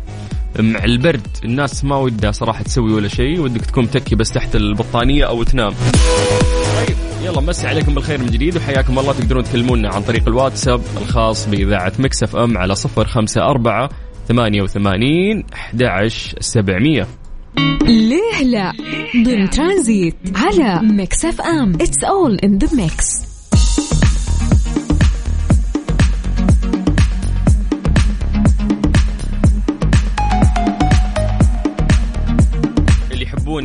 مع 0.60 0.84
البرد. 0.84 1.28
الناس 1.44 1.86
ما 1.86 1.98
ودها 1.98 2.32
صراحة 2.32 2.64
تسوي 2.64 2.94
ولا 2.94 3.08
شيء 3.08 3.40
ودك 3.40 3.66
تكون 3.66 3.84
متكي 3.84 4.16
بس 4.16 4.32
تحت 4.32 4.56
البطانية 4.56 5.26
أو 5.28 5.44
تنام. 5.44 5.74
طيب 6.88 6.98
يلا 7.26 7.42
مسي 7.42 7.68
عليكم 7.68 7.96
بالخير 7.96 8.18
من 8.20 8.26
جديد 8.26 8.58
وحياكم 8.58 9.00
الله. 9.00 9.14
تقدرون 9.14 9.44
تكلمونا 9.44 9.90
عن 9.90 10.02
طريق 10.02 10.28
الواتساب 10.28 10.82
الخاص 11.02 11.48
بإذاعة 11.50 11.94
Mix 12.00 12.36
FM 12.36 12.58
على 12.58 12.76
صفر 12.76 13.08
خمسة 13.08 13.42
أربعة 13.42 13.90
ثمانية 14.28 14.62
وثمانين 14.62 15.44
أحد 15.54 15.84
عشر 15.84 16.38
سبعمية. 16.40 17.08
ليه 17.82 18.44
لا؟ 18.44 18.72
ضمن 19.26 19.50
ترانزيت 19.50 20.16
على 20.36 20.82
Mix 20.84 21.26
FM. 21.26 21.74
It's 21.74 22.04
all 22.04 22.36
in 22.36 22.58
the 22.58 22.76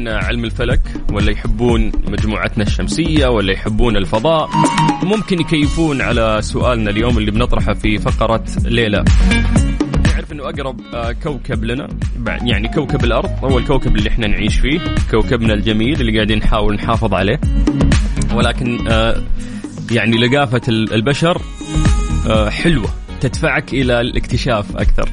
علم 0.08 0.44
الفلك 0.44 0.80
ولا 1.12 1.30
يحبون 1.30 1.92
مجموعتنا 2.08 2.64
الشمسية 2.64 3.26
ولا 3.26 3.52
يحبون 3.52 3.96
الفضاء. 3.96 4.48
ممكن 5.02 5.40
يكيفون 5.40 6.00
على 6.00 6.38
سؤالنا 6.42 6.90
اليوم 6.90 7.18
اللي 7.18 7.30
بنطرحه 7.30 7.75
في 7.75 7.98
فقرة 7.98 8.44
ليلة 8.64 9.04
نعرف 10.04 10.32
إنه 10.32 10.42
أقرب 10.48 10.80
آه، 10.94 11.12
كوكب 11.12 11.64
لنا 11.64 11.88
يعني 12.26 12.68
كوكب 12.68 13.04
الأرض 13.04 13.30
هو 13.44 13.58
الكوكب 13.58 13.96
اللي 13.96 14.08
إحنا 14.10 14.26
نعيش 14.26 14.58
فيه 14.58 14.80
كوكبنا 15.10 15.54
الجميل 15.54 16.00
اللي 16.00 16.14
قاعدين 16.14 16.38
نحاول 16.38 16.75
نحافظ 16.75 17.14
عليه. 17.14 17.40
ولكن 18.34 18.88
آه، 18.88 19.22
يعني 19.90 20.16
لقافة 20.16 20.60
البشر 20.68 21.42
آه، 22.28 22.50
حلوة 22.50 22.88
تدفعك 23.20 23.72
إلى 23.72 24.00
الاكتشاف 24.00 24.76
أكثر. 24.76 25.08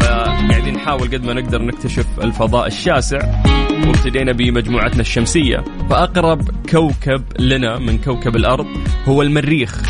فقاعدين 0.00 0.74
نحاول 0.74 1.08
قد 1.08 1.24
ما 1.24 1.32
نقدر 1.32 1.62
نكتشف 1.62 2.06
الفضاء 2.22 2.66
الشاسع. 2.66 3.18
وابتدينا 3.86 4.32
بمجموعتنا 4.32 5.00
الشمسية. 5.00 5.64
فأقرب 5.90 6.50
كوكب 6.70 7.22
لنا 7.38 7.78
من 7.78 7.98
كوكب 7.98 8.36
الأرض 8.36 8.66
هو 9.08 9.22
المريخ. 9.22 9.82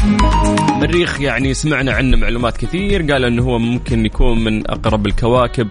المريخ 0.75 1.21
يعني 1.21 1.55
سمعنا 1.55 1.93
عنه 1.93 2.17
معلومات 2.17 2.57
كثير 2.57 3.13
قال 3.13 3.25
أنه 3.25 3.43
هو 3.43 3.59
ممكن 3.59 4.07
يكون 4.07 4.45
من 4.45 4.71
أقرب 4.71 5.07
الكواكب 5.07 5.69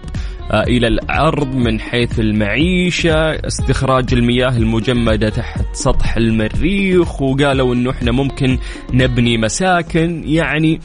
آه، 0.50 0.62
إلى 0.62 0.86
الأرض 0.86 1.54
من 1.54 1.80
حيث 1.80 2.20
المعيشة 2.20 3.30
استخراج 3.46 4.14
المياه 4.14 4.56
المجمدة 4.56 5.28
تحت 5.28 5.64
سطح 5.72 6.16
المريخ 6.16 7.22
وقالوا 7.22 7.74
أنه 7.74 7.90
إحنا 7.90 8.12
ممكن 8.12 8.58
نبني 8.92 9.38
مساكن. 9.38 10.22
يعني 10.26 10.80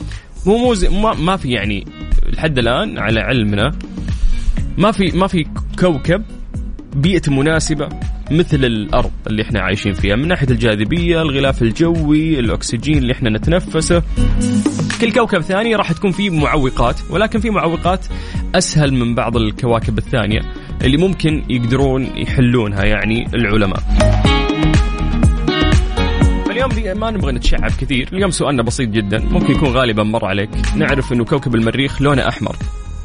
مو 0.45 0.57
موز 0.57 0.85
ما, 0.85 1.13
ما 1.13 1.37
في 1.37 1.49
يعني 1.51 1.85
لحد 2.33 2.57
الآن 2.57 2.97
على 2.97 3.19
علمنا 3.19 3.71
ما 4.77 4.91
في 4.91 5.17
ما 5.17 5.27
في 5.27 5.45
كوكب 5.79 6.23
بيئة 6.95 7.31
مناسبة 7.31 7.89
مثل 8.31 8.65
الأرض 8.65 9.11
اللي 9.27 9.41
إحنا 9.41 9.59
عايشين 9.59 9.93
فيها 9.93 10.15
من 10.15 10.27
ناحية 10.27 10.47
الجاذبية 10.49 11.21
الغلاف 11.21 11.61
الجوي 11.61 12.39
الأكسجين 12.39 12.97
اللي 12.97 13.13
إحنا 13.13 13.29
نتنفسه. 13.29 14.03
كل 15.01 15.11
كوكب 15.11 15.41
ثاني 15.41 15.75
راح 15.75 15.91
تكون 15.91 16.11
فيه 16.11 16.29
معوقات 16.29 16.99
ولكن 17.09 17.39
في 17.39 17.49
معوقات 17.49 18.05
أسهل 18.55 18.93
من 18.93 19.15
بعض 19.15 19.37
الكواكب 19.37 19.97
الثانية 19.97 20.41
اللي 20.83 20.97
ممكن 20.97 21.43
يقدرون 21.49 22.03
يحلونها 22.17 22.83
يعني 22.83 23.27
العلماء. 23.33 23.83
اليوم 26.51 26.99
ما 26.99 27.11
نبغى 27.11 27.31
نتشعب 27.31 27.71
كثير 27.81 28.09
اليوم 28.13 28.31
سؤالنا 28.31 28.63
بسيط 28.63 28.89
جدا 28.89 29.19
ممكن 29.19 29.53
يكون 29.53 29.69
غالبا 29.69 30.03
مر 30.03 30.25
عليك. 30.25 30.49
نعرف 30.75 31.13
إنه 31.13 31.25
كوكب 31.25 31.55
المريخ 31.55 32.01
لونه 32.01 32.27
أحمر. 32.27 32.55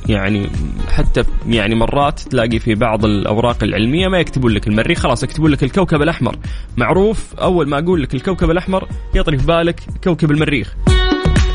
يعني 0.09 0.51
حتى 0.97 1.25
يعني 1.49 1.75
مرات 1.75 2.21
تلاقي 2.21 2.59
في 2.59 2.75
بعض 2.75 3.05
الأوراق 3.05 3.63
العلمية 3.65 4.09
ما 4.09 4.19
يكتبون 4.19 4.53
لك 4.53 4.69
المريخ 4.69 4.99
خلاص 4.99 5.23
يكتبون 5.23 5.51
لك 5.51 5.63
الكوكب 5.63 6.03
الأحمر. 6.03 6.37
معروف 6.77 7.35
أول 7.35 7.69
ما 7.69 7.79
أقول 7.79 8.03
لك 8.03 8.15
الكوكب 8.15 8.51
الأحمر 8.51 8.89
يطري 9.15 9.39
في 9.39 9.47
بالك 9.47 9.81
كوكب 10.05 10.31
المريخ. 10.31 10.75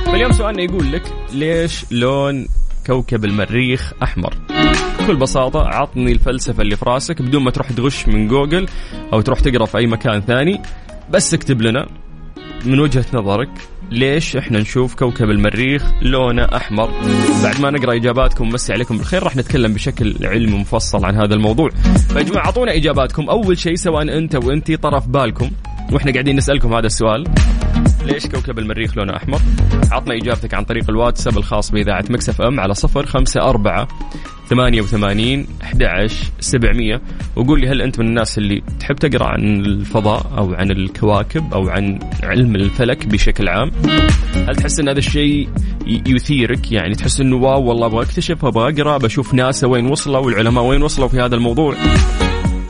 فاليوم 0.05 0.31
سؤالنا 0.31 0.61
يقول 0.61 0.91
لك 0.91 1.03
ليش 1.33 1.85
لون 1.91 2.47
كوكب 2.87 3.25
المريخ 3.25 3.93
أحمر؟ 4.03 4.33
بكل 4.99 5.15
بساطة 5.15 5.67
عطني 5.67 6.11
الفلسفة 6.11 6.61
اللي 6.61 6.75
في 6.75 6.85
راسك. 6.85 7.21
بدون 7.21 7.43
ما 7.43 7.51
تروح 7.51 7.71
تغش 7.71 8.07
من 8.07 8.27
جوجل 8.27 8.67
أو 9.13 9.21
تروح 9.21 9.39
تقرأ 9.39 9.65
في 9.65 9.77
أي 9.77 9.87
مكان 9.87 10.21
ثاني 10.21 10.61
بس 11.09 11.33
اكتب 11.33 11.61
لنا 11.61 11.87
من 12.65 12.79
وجهة 12.79 13.05
نظرك 13.13 13.49
ليش 13.93 14.35
إحنا 14.35 14.59
نشوف 14.59 14.95
كوكب 14.95 15.29
المريخ 15.29 15.91
لونه 16.01 16.43
أحمر؟ 16.43 16.89
بعد 17.43 17.61
ما 17.61 17.71
نقرأ 17.71 17.95
إجاباتكم 17.95 18.49
مسي 18.49 18.73
عليكم 18.73 18.97
بالخير 18.97 19.23
راح 19.23 19.35
نتكلم 19.35 19.73
بشكل 19.73 20.15
علمي 20.23 20.57
مفصل 20.57 21.05
عن 21.05 21.15
هذا 21.15 21.33
الموضوع. 21.33 21.69
فيا 22.09 22.21
جماعة 22.21 22.45
أعطونا 22.45 22.75
إجاباتكم. 22.75 23.29
أول 23.29 23.57
شيء 23.57 23.75
سواء 23.75 24.17
أنت 24.17 24.35
وأنتي 24.35 24.77
طرف 24.77 25.07
بالكم. 25.07 25.51
وإحنا 25.91 26.11
قاعدين 26.11 26.35
نسألكم 26.35 26.73
هذا 26.73 26.85
السؤال. 26.85 27.23
ليش 28.05 28.27
كوكب 28.27 28.59
المريخ 28.59 28.97
لونه 28.97 29.15
أحمر؟ 29.15 29.39
عطنا 29.91 30.15
إجابتك 30.15 30.53
عن 30.53 30.63
طريق 30.63 30.89
الواتساب 30.89 31.37
الخاص 31.37 31.71
بإذاعة 31.71 32.05
مكسف 32.09 32.41
إم 32.41 32.59
على 32.59 32.73
صفر 32.73 33.05
خمسة 33.05 33.41
أربعة 33.41 33.87
ثمانية 34.49 34.81
وثمانين 34.81 35.47
أحد 35.63 36.07
سبعمية. 36.39 37.01
وقول 37.35 37.61
لي 37.61 37.67
هل 37.67 37.81
أنت 37.81 37.99
من 37.99 38.07
الناس 38.07 38.37
اللي 38.37 38.63
تحب 38.79 38.95
تقرأ 38.95 39.25
عن 39.25 39.65
الفضاء 39.65 40.31
أو 40.37 40.53
عن 40.53 40.71
الكواكب 40.71 41.53
أو 41.53 41.69
عن 41.69 41.99
علم 42.23 42.55
الفلك 42.55 43.07
بشكل 43.07 43.47
عام؟ 43.47 43.71
هل 44.47 44.55
تحس 44.55 44.79
أن 44.79 44.89
هذا 44.89 44.99
الشيء 44.99 45.49
يثيرك؟ 45.87 46.71
يعني 46.71 46.95
تحس 46.95 47.21
أنه 47.21 47.35
واو 47.35 47.63
والله 47.63 47.87
أبغى 47.87 48.03
أكتشف 48.03 48.45
أبغى 48.45 48.73
أقرأ 48.73 48.97
بشوف 48.97 49.33
ناسا 49.33 49.67
وين 49.67 49.85
وصلوا 49.85 50.25
والعلماء 50.25 50.63
وين 50.63 50.83
وصلوا 50.83 51.07
في 51.07 51.19
هذا 51.19 51.35
الموضوع. 51.35 51.75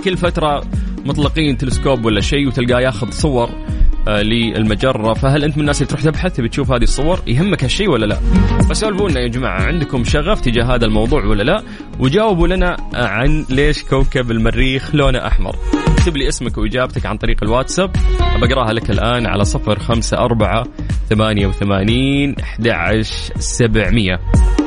كل 0.04 0.18
فترة 0.18 0.64
مطلقين 1.06 1.58
تلسكوب 1.58 2.06
ولا 2.06 2.22
شيء 2.22 2.48
وتلقاه 2.48 2.80
ياخذ 2.80 3.12
صور 3.12 3.50
آه، 4.08 4.22
للمجرة. 4.22 5.14
فهل 5.14 5.44
أنت 5.44 5.56
من 5.56 5.62
الناس 5.62 5.82
اللي 5.82 5.88
تروح 5.88 6.02
تبحث 6.02 6.36
تبي 6.36 6.50
تشوف 6.50 6.72
هذه 6.72 6.84
الصور؟ 6.84 7.20
يهمك 7.28 7.64
هالشيء 7.64 7.90
ولا 7.90 8.06
لا؟ 8.06 8.16
فسولفوا 8.70 9.10
لنا 9.10 9.20
يا 9.20 9.28
جماعة 9.28 9.62
عندكم 9.62 10.04
شغف 10.04 10.42
تجاه 10.42 10.76
هذا 10.76 10.86
الموضوع 10.86 11.26
ولا 11.26 11.44
لا؟ 11.44 11.64
وجاوبوا 12.00 12.48
لنا 12.48 12.78
عن 12.94 13.46
ليش 13.50 13.84
كوكب 13.84 14.32
المريخ 14.32 14.96
لونه 14.96 15.28
أحمر. 15.28 15.56
اكتب 15.88 16.18
لي 16.18 16.28
اسمك 16.28 16.58
وإجابتك 16.58 17.06
عن 17.06 17.18
طريق 17.18 17.44
الواتساب. 17.44 17.92
بقراها 18.42 18.74
لك 18.74 18.90
الآن 18.92 19.26
على 19.26 19.46
صفر 19.46 19.80
خمسة 19.80 20.18
أربعة 20.18 20.64
ثمانية 21.10 21.48
وثمانين 21.48 22.36
أحد 22.40 22.68
سبعمية. 23.40 24.16
طيب 24.16 24.63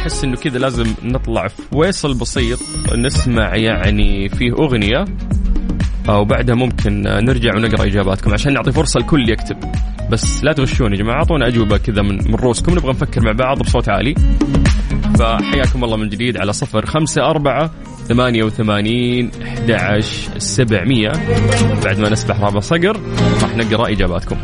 أحس 0.00 0.24
إنه 0.24 0.36
كذا 0.36 0.58
لازم 0.58 0.94
نطلع 1.02 1.48
في 1.48 1.62
ويصل 1.72 2.18
بسيط 2.18 2.58
نسمع 2.94 3.56
يعني 3.56 4.28
فيه 4.28 4.52
أغنية 4.52 5.04
وبعدها 6.08 6.54
ممكن 6.54 7.02
نرجع 7.02 7.56
ونقرأ 7.56 7.86
إجاباتكم 7.86 8.32
عشان 8.32 8.52
نعطي 8.52 8.72
فرصة 8.72 9.00
الكل 9.00 9.30
يكتب. 9.30 9.56
بس 10.10 10.44
لا 10.44 10.52
تغشون 10.52 10.92
يا 10.92 10.98
جماعة 10.98 11.16
أعطونا 11.16 11.46
أجوبة 11.46 11.78
كذا 11.78 12.02
من 12.02 12.16
من 12.16 12.34
روسكم 12.34 12.72
نبغى 12.72 12.90
نفكر 12.90 13.24
مع 13.24 13.32
بعض 13.32 13.58
بصوت 13.58 13.88
عالي. 13.88 14.14
فحياكم 15.18 15.84
الله 15.84 15.96
من 15.96 16.08
جديد 16.08 16.36
على 16.36 16.52
صفر 16.52 16.86
خمسة 16.86 17.22
أربعة 17.22 17.70
ثمانية 18.08 18.44
وثمانين 18.44 19.30
أحد 19.46 20.00
سبعمية. 20.38 21.12
بعد 21.84 21.98
ما 21.98 22.08
نسبح 22.08 22.40
رابع 22.40 22.60
صقر 22.60 23.00
راح 23.42 23.56
نقرأ 23.56 23.92
إجاباتكم. 23.92 24.36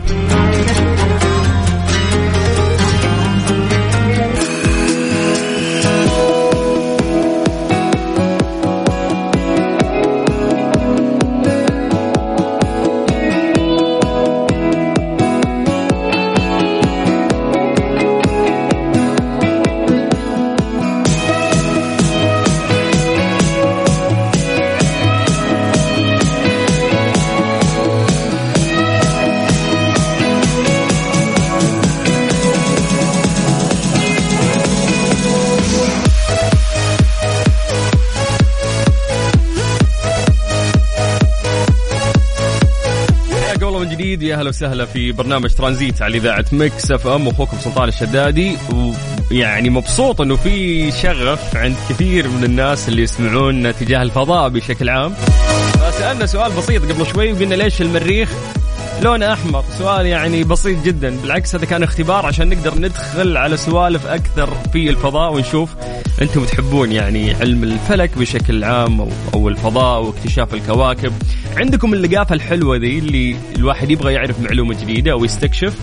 أهلا 44.37 44.49
وسهلا 44.49 44.85
في 44.85 45.13
برنامج 45.13 45.51
ترانزيت 45.51 46.03
على 46.03 46.19
إذاعة 46.19 46.45
Mix 46.53 46.91
FM. 46.91 47.29
أخوكم 47.29 47.57
سلطان 47.59 47.89
الشدادي. 47.89 48.57
ويعني 49.31 49.71
مبسوط 49.71 50.21
إنه 50.21 50.37
في 50.37 50.91
شغف 50.91 51.57
عند 51.57 51.77
كثير 51.89 52.29
من 52.29 52.45
الناس 52.45 52.89
اللي 52.89 53.03
يسمعون 53.03 53.77
تجاه 53.77 54.03
الفضاء 54.03 54.49
بشكل 54.49 54.89
عام. 54.89 55.15
فسألنا 55.81 56.27
سؤال 56.27 56.53
بسيط 56.53 56.93
قبل 56.93 57.07
شوي 57.07 57.33
وقلنا 57.33 57.55
ليش 57.55 57.83
المريخ 57.83 58.31
لونه 59.03 59.33
أحمر. 59.33 59.65
سؤال 59.79 60.07
يعني 60.07 60.45
بسيط 60.45 60.85
جدا. 60.85 61.17
بالعكس 61.23 61.55
هذا 61.55 61.65
كان 61.65 61.83
اختبار 61.83 62.27
عشان 62.27 62.49
نقدر 62.49 62.79
ندخل 62.79 63.37
على 63.37 63.57
سوالف 63.57 64.07
أكثر 64.07 64.51
في 64.73 64.91
الفضاء 64.91 65.33
ونشوف 65.33 65.75
أنتم 66.23 66.45
تحبون 66.45 66.93
يعني 66.93 67.35
علم 67.35 67.65
الفلك 67.65 68.19
بشكل 68.19 68.65
عام 68.65 69.09
أو, 69.35 69.49
الفضاء 69.49 70.03
واكتشاف 70.03 70.55
الكواكب. 70.55 71.13
عندكم 71.57 71.95
اللقافة 71.95 72.35
الحلوة 72.35 72.77
ذي 72.77 72.99
اللي 72.99 73.37
الواحد 73.57 73.91
يبغى 73.91 74.13
يعرف 74.13 74.41
معلومة 74.41 74.75
جديدة 74.81 75.13
أو 75.13 75.25
يستكشف؟ 75.25 75.75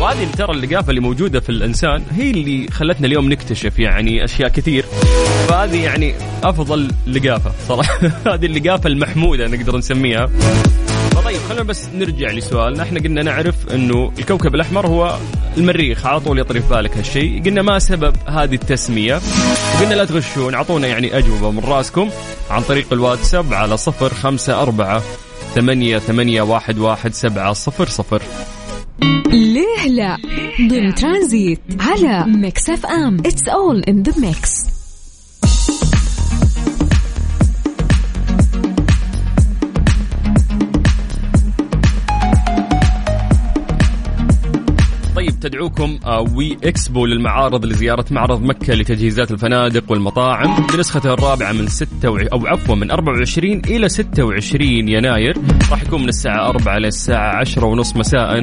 وهذه 0.00 0.30
ترى 0.38 0.52
اللقافة 0.52 0.90
اللي 0.90 1.00
موجودة 1.00 1.40
في 1.40 1.48
الإنسان 1.48 2.02
هي 2.10 2.30
اللي 2.30 2.68
خلتنا 2.70 3.06
اليوم 3.06 3.32
نكتشف 3.32 3.78
يعني 3.78 4.24
أشياء 4.24 4.48
كثير. 4.48 4.84
فهذه 5.48 5.84
يعني 5.84 6.14
أفضل 6.44 6.90
لقافة 7.06 7.52
صراحة. 7.68 7.98
هذه 8.34 8.46
اللقافة 8.46 8.86
المحمودة 8.86 9.46
نقدر 9.48 9.76
نسميها. 9.76 10.30
طيب 11.24 11.40
خلينا 11.48 11.62
بس 11.62 11.88
نرجع 11.94 12.30
لسؤالنا. 12.30 12.82
إحنا 12.82 13.00
قلنا 13.00 13.22
نعرف 13.22 13.54
إنه 13.74 14.12
الكوكب 14.18 14.54
الأحمر 14.54 14.86
هو 14.86 15.18
المريخ. 15.56 16.06
على 16.06 16.20
طول 16.20 16.38
يطري 16.38 16.60
في 16.60 16.68
بالك 16.68 16.96
هالشيء. 16.96 17.42
قلنا 17.44 17.62
ما 17.62 17.78
سبب 17.78 18.16
هذه 18.28 18.54
التسمية. 18.54 19.20
قلنا 19.80 19.94
لا 19.94 20.04
تغشون. 20.04 20.54
أعطونا 20.54 20.86
يعني 20.86 21.18
أجوبة 21.18 21.50
من 21.50 21.58
رأسكم 21.58 22.10
عن 22.50 22.62
طريق 22.62 22.86
الواتساب 22.92 23.54
على 23.54 23.76
صفر 23.76 24.14
خمسة 24.14 24.62
أربعة 24.62 25.02
ثمانية 25.54 25.98
ثمانية 25.98 26.42
واحد 26.42 26.78
واحد 26.78 27.14
سبعة 27.14 27.52
صفر 27.52 27.88
صفر. 27.88 28.22
ليه 29.26 29.86
لا؟ 29.88 30.16
ضمن 30.70 30.94
ترانزيت 30.94 31.60
على 31.80 32.24
Mix 32.26 32.70
FM. 32.70 33.16
It's 33.26 33.48
all 33.48 33.82
in 33.88 34.02
the 34.02 34.12
mix 34.20 34.75
تدعوكم 45.48 45.98
آه، 46.04 46.20
We 46.20 46.56
Expo 46.64 47.06
للمعارض 47.06 47.64
لزيارة 47.64 48.04
معرض 48.10 48.42
مكة 48.42 48.74
لتجهيزات 48.74 49.30
الفنادق 49.30 49.90
والمطاعم. 49.90 50.66
بنسخته 50.66 51.14
الرابعة 51.14 51.52
من 51.52 51.66
6 51.66 52.10
و... 52.10 52.16
أو 52.16 52.46
عفوا 52.46 52.74
من 52.74 52.90
24 52.90 53.62
إلى 53.66 53.88
26 53.88 54.88
يناير. 54.88 55.36
راح 55.70 55.82
يكون 55.82 56.02
من 56.02 56.08
الساعة 56.08 56.48
4 56.48 56.78
للساعة 56.78 57.36
10 57.36 57.64
ونص 57.64 57.96
مساء. 57.96 58.42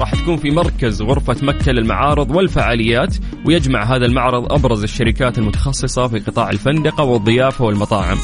راح 0.00 0.14
تكون 0.14 0.36
في 0.36 0.50
مركز 0.50 1.02
غرفة 1.02 1.36
مكة 1.42 1.72
للمعارض 1.72 2.30
والفعاليات 2.30 3.16
ويجمع 3.46 3.82
هذا 3.96 4.06
المعرض 4.06 4.52
أبرز 4.52 4.82
الشركات 4.82 5.38
المتخصصة 5.38 6.08
في 6.08 6.18
قطاع 6.18 6.50
الفندقة 6.50 7.04
والضيافة 7.04 7.64
والمطاعم. 7.64 8.16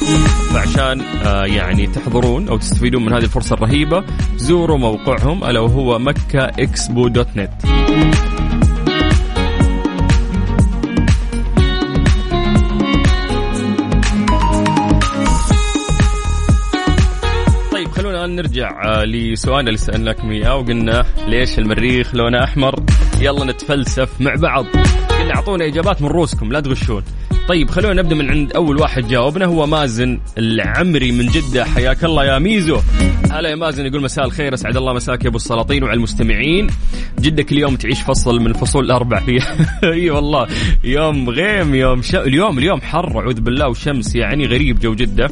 فعشان 0.53 1.01
آه، 1.01 1.45
يعني 1.45 1.87
تحضرون 1.87 2.47
أو 2.47 2.57
تستفيدون 2.57 3.05
من 3.05 3.13
هذه 3.13 3.23
الفرصة 3.23 3.53
الرهيبة 3.53 4.03
زوروا 4.37 4.77
موقعهم 4.77 5.43
ألا 5.43 5.59
وهو 5.59 5.99
مكة 5.99 6.43
إكسبو 6.59 7.07
دوت 7.07 7.27
نت. 7.35 7.51
نرجع 18.41 18.83
آه، 18.83 19.05
لسؤالنا 19.05 19.67
اللي 19.69 19.77
سالناكم 19.77 20.31
اياه 20.31 20.55
وقلنا 20.55 21.05
ليش 21.27 21.59
المريخ 21.59 22.15
لونه 22.15 22.43
أحمر؟ 22.43 22.83
يلا 23.21 23.45
نتفلسف 23.45 24.21
مع 24.21 24.35
بعض. 24.35 24.65
قلنا 25.09 25.35
أعطونا 25.35 25.65
إجابات 25.65 26.01
من 26.01 26.07
روسكم 26.07 26.51
لا 26.51 26.59
تغشون. 26.59 27.03
طيب 27.47 27.69
خلونا 27.69 28.01
نبدأ 28.01 28.15
من 28.15 28.29
عند 28.29 28.51
أول 28.51 28.77
واحد 28.77 29.07
جاوبنا 29.07 29.45
هو 29.45 29.65
مازن 29.67 30.19
العمري 30.37 31.11
من 31.11 31.25
جدة. 31.25 31.65
حياك 31.65 32.03
الله 32.03 32.25
يا 32.25 32.39
ميزو. 32.39 32.79
هلا 33.31 33.49
يا 33.49 33.55
مازن 33.55 33.85
يقول 33.85 34.01
مساء 34.01 34.25
الخير 34.25 34.53
أسعد 34.53 34.77
الله 34.77 34.93
مساك 34.93 35.23
يا 35.23 35.29
أبو 35.29 35.37
السلاطين 35.37 35.83
وعلى 35.83 35.95
المستمعين. 35.97 36.67
جدك 37.19 37.51
اليوم 37.51 37.75
تعيش 37.75 38.01
فصل 38.01 38.39
من 38.39 38.47
الفصول 38.47 38.85
الأربع 38.85 39.19
فيها 39.19 39.55
اي 39.93 40.09
والله. 40.09 40.47
يوم 40.83 41.29
غيم 41.29 41.75
يوم 41.75 42.01
ش... 42.01 42.15
اليوم 42.15 42.59
اليوم 42.59 42.81
حر 42.81 43.19
أعوذ 43.19 43.41
بالله 43.41 43.67
وشمس 43.67 44.15
يعني 44.15 44.45
غريب 44.45 44.79
جو 44.79 44.95
جدة. 44.95 45.31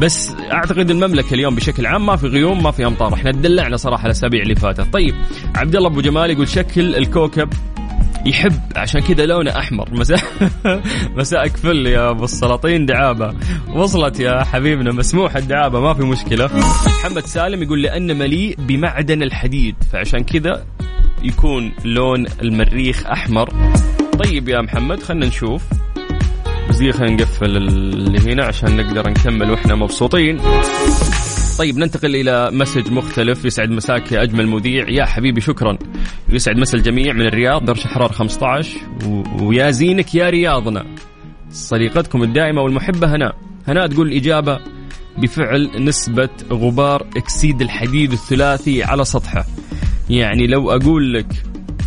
بس 0.00 0.30
أعتقد 0.52 0.90
المملكة 0.90 1.34
اليوم 1.34 1.54
بشكل 1.54 1.86
عام 1.86 2.06
ما 2.06 2.16
في 2.16 2.26
غيوم 2.26 2.62
ما 2.62 2.70
في 2.70 2.86
أمطار. 2.86 3.14
إحنا 3.14 3.32
تدلعنا 3.32 3.76
صراحة 3.76 4.06
الأسابيع 4.06 4.42
اللي 4.42 4.54
فاتت. 4.54 4.92
طيب 4.92 5.14
عبد 5.54 5.76
الله 5.76 5.88
أبو 5.88 6.00
جمال 6.00 6.30
يقول 6.30 6.48
شكل 6.48 6.96
الكوكب 6.96 7.48
يحب 8.26 8.60
عشان 8.76 9.00
كذا 9.00 9.26
لونه 9.26 9.50
أحمر. 9.58 9.88
مساء 10.00 10.20
مساءك 11.16 11.56
فل 11.56 11.86
يا 11.86 12.10
أبو 12.10 12.24
السلاطين. 12.24 12.86
دعابة 12.86 13.34
وصلت 13.74 14.20
يا 14.20 14.44
حبيبنا. 14.44 14.92
مسموح 14.92 15.36
الدعابة 15.36 15.80
ما 15.80 15.94
في 15.94 16.02
مشكلة. 16.02 16.50
محمد 16.86 17.26
سالم 17.26 17.62
يقول 17.62 17.82
لأن 17.82 18.18
مليء 18.18 18.56
بمعدن 18.58 19.22
الحديد 19.22 19.74
فعشان 19.92 20.24
كذا 20.24 20.64
يكون 21.22 21.72
لون 21.84 22.26
المريخ 22.42 23.06
أحمر. 23.06 23.50
طيب 24.24 24.48
يا 24.48 24.60
محمد 24.60 25.02
خلينا 25.02 25.26
نشوف. 25.26 25.62
بس 26.68 26.76
دي 26.76 26.92
خلينا 26.92 27.14
نقفل 27.14 27.56
اللي 27.56 28.32
هنا 28.32 28.44
عشان 28.44 28.76
نقدر 28.76 29.10
نكمل 29.10 29.50
وإحنا 29.50 29.74
مبسوطين. 29.74 30.40
طيب 31.58 31.78
ننتقل 31.78 32.16
إلى 32.16 32.50
مسج 32.52 32.92
مختلف 32.92 33.44
يسعد 33.44 33.70
مساك 33.70 34.12
يا 34.12 34.22
أجمل 34.22 34.46
مذيع. 34.46 34.88
يا 34.88 35.04
حبيبي 35.04 35.40
شكرا. 35.40 35.78
يسعد 36.28 36.56
مسا 36.56 36.78
الجميع 36.78 37.12
من 37.12 37.26
الرياض 37.26 37.64
درجه 37.64 37.88
حراره 37.88 38.12
15 38.12 38.76
و... 39.06 39.22
ويا 39.42 39.70
زينك 39.70 40.14
يا 40.14 40.30
رياضنا. 40.30 40.84
صديقتكم 41.50 42.22
الدائمة 42.22 42.62
والمحبة 42.62 43.16
هناء 43.16 43.36
هناء 43.68 43.86
تقول 43.86 44.08
الإجابة 44.08 44.58
بفعل 45.18 45.70
نسبة 45.78 46.28
غبار 46.52 47.06
إكسيد 47.16 47.62
الحديد 47.62 48.12
الثلاثي 48.12 48.82
على 48.82 49.04
سطحه. 49.04 49.46
يعني 50.10 50.46
لو 50.46 50.70
أقول 50.70 51.12
لك 51.14 51.26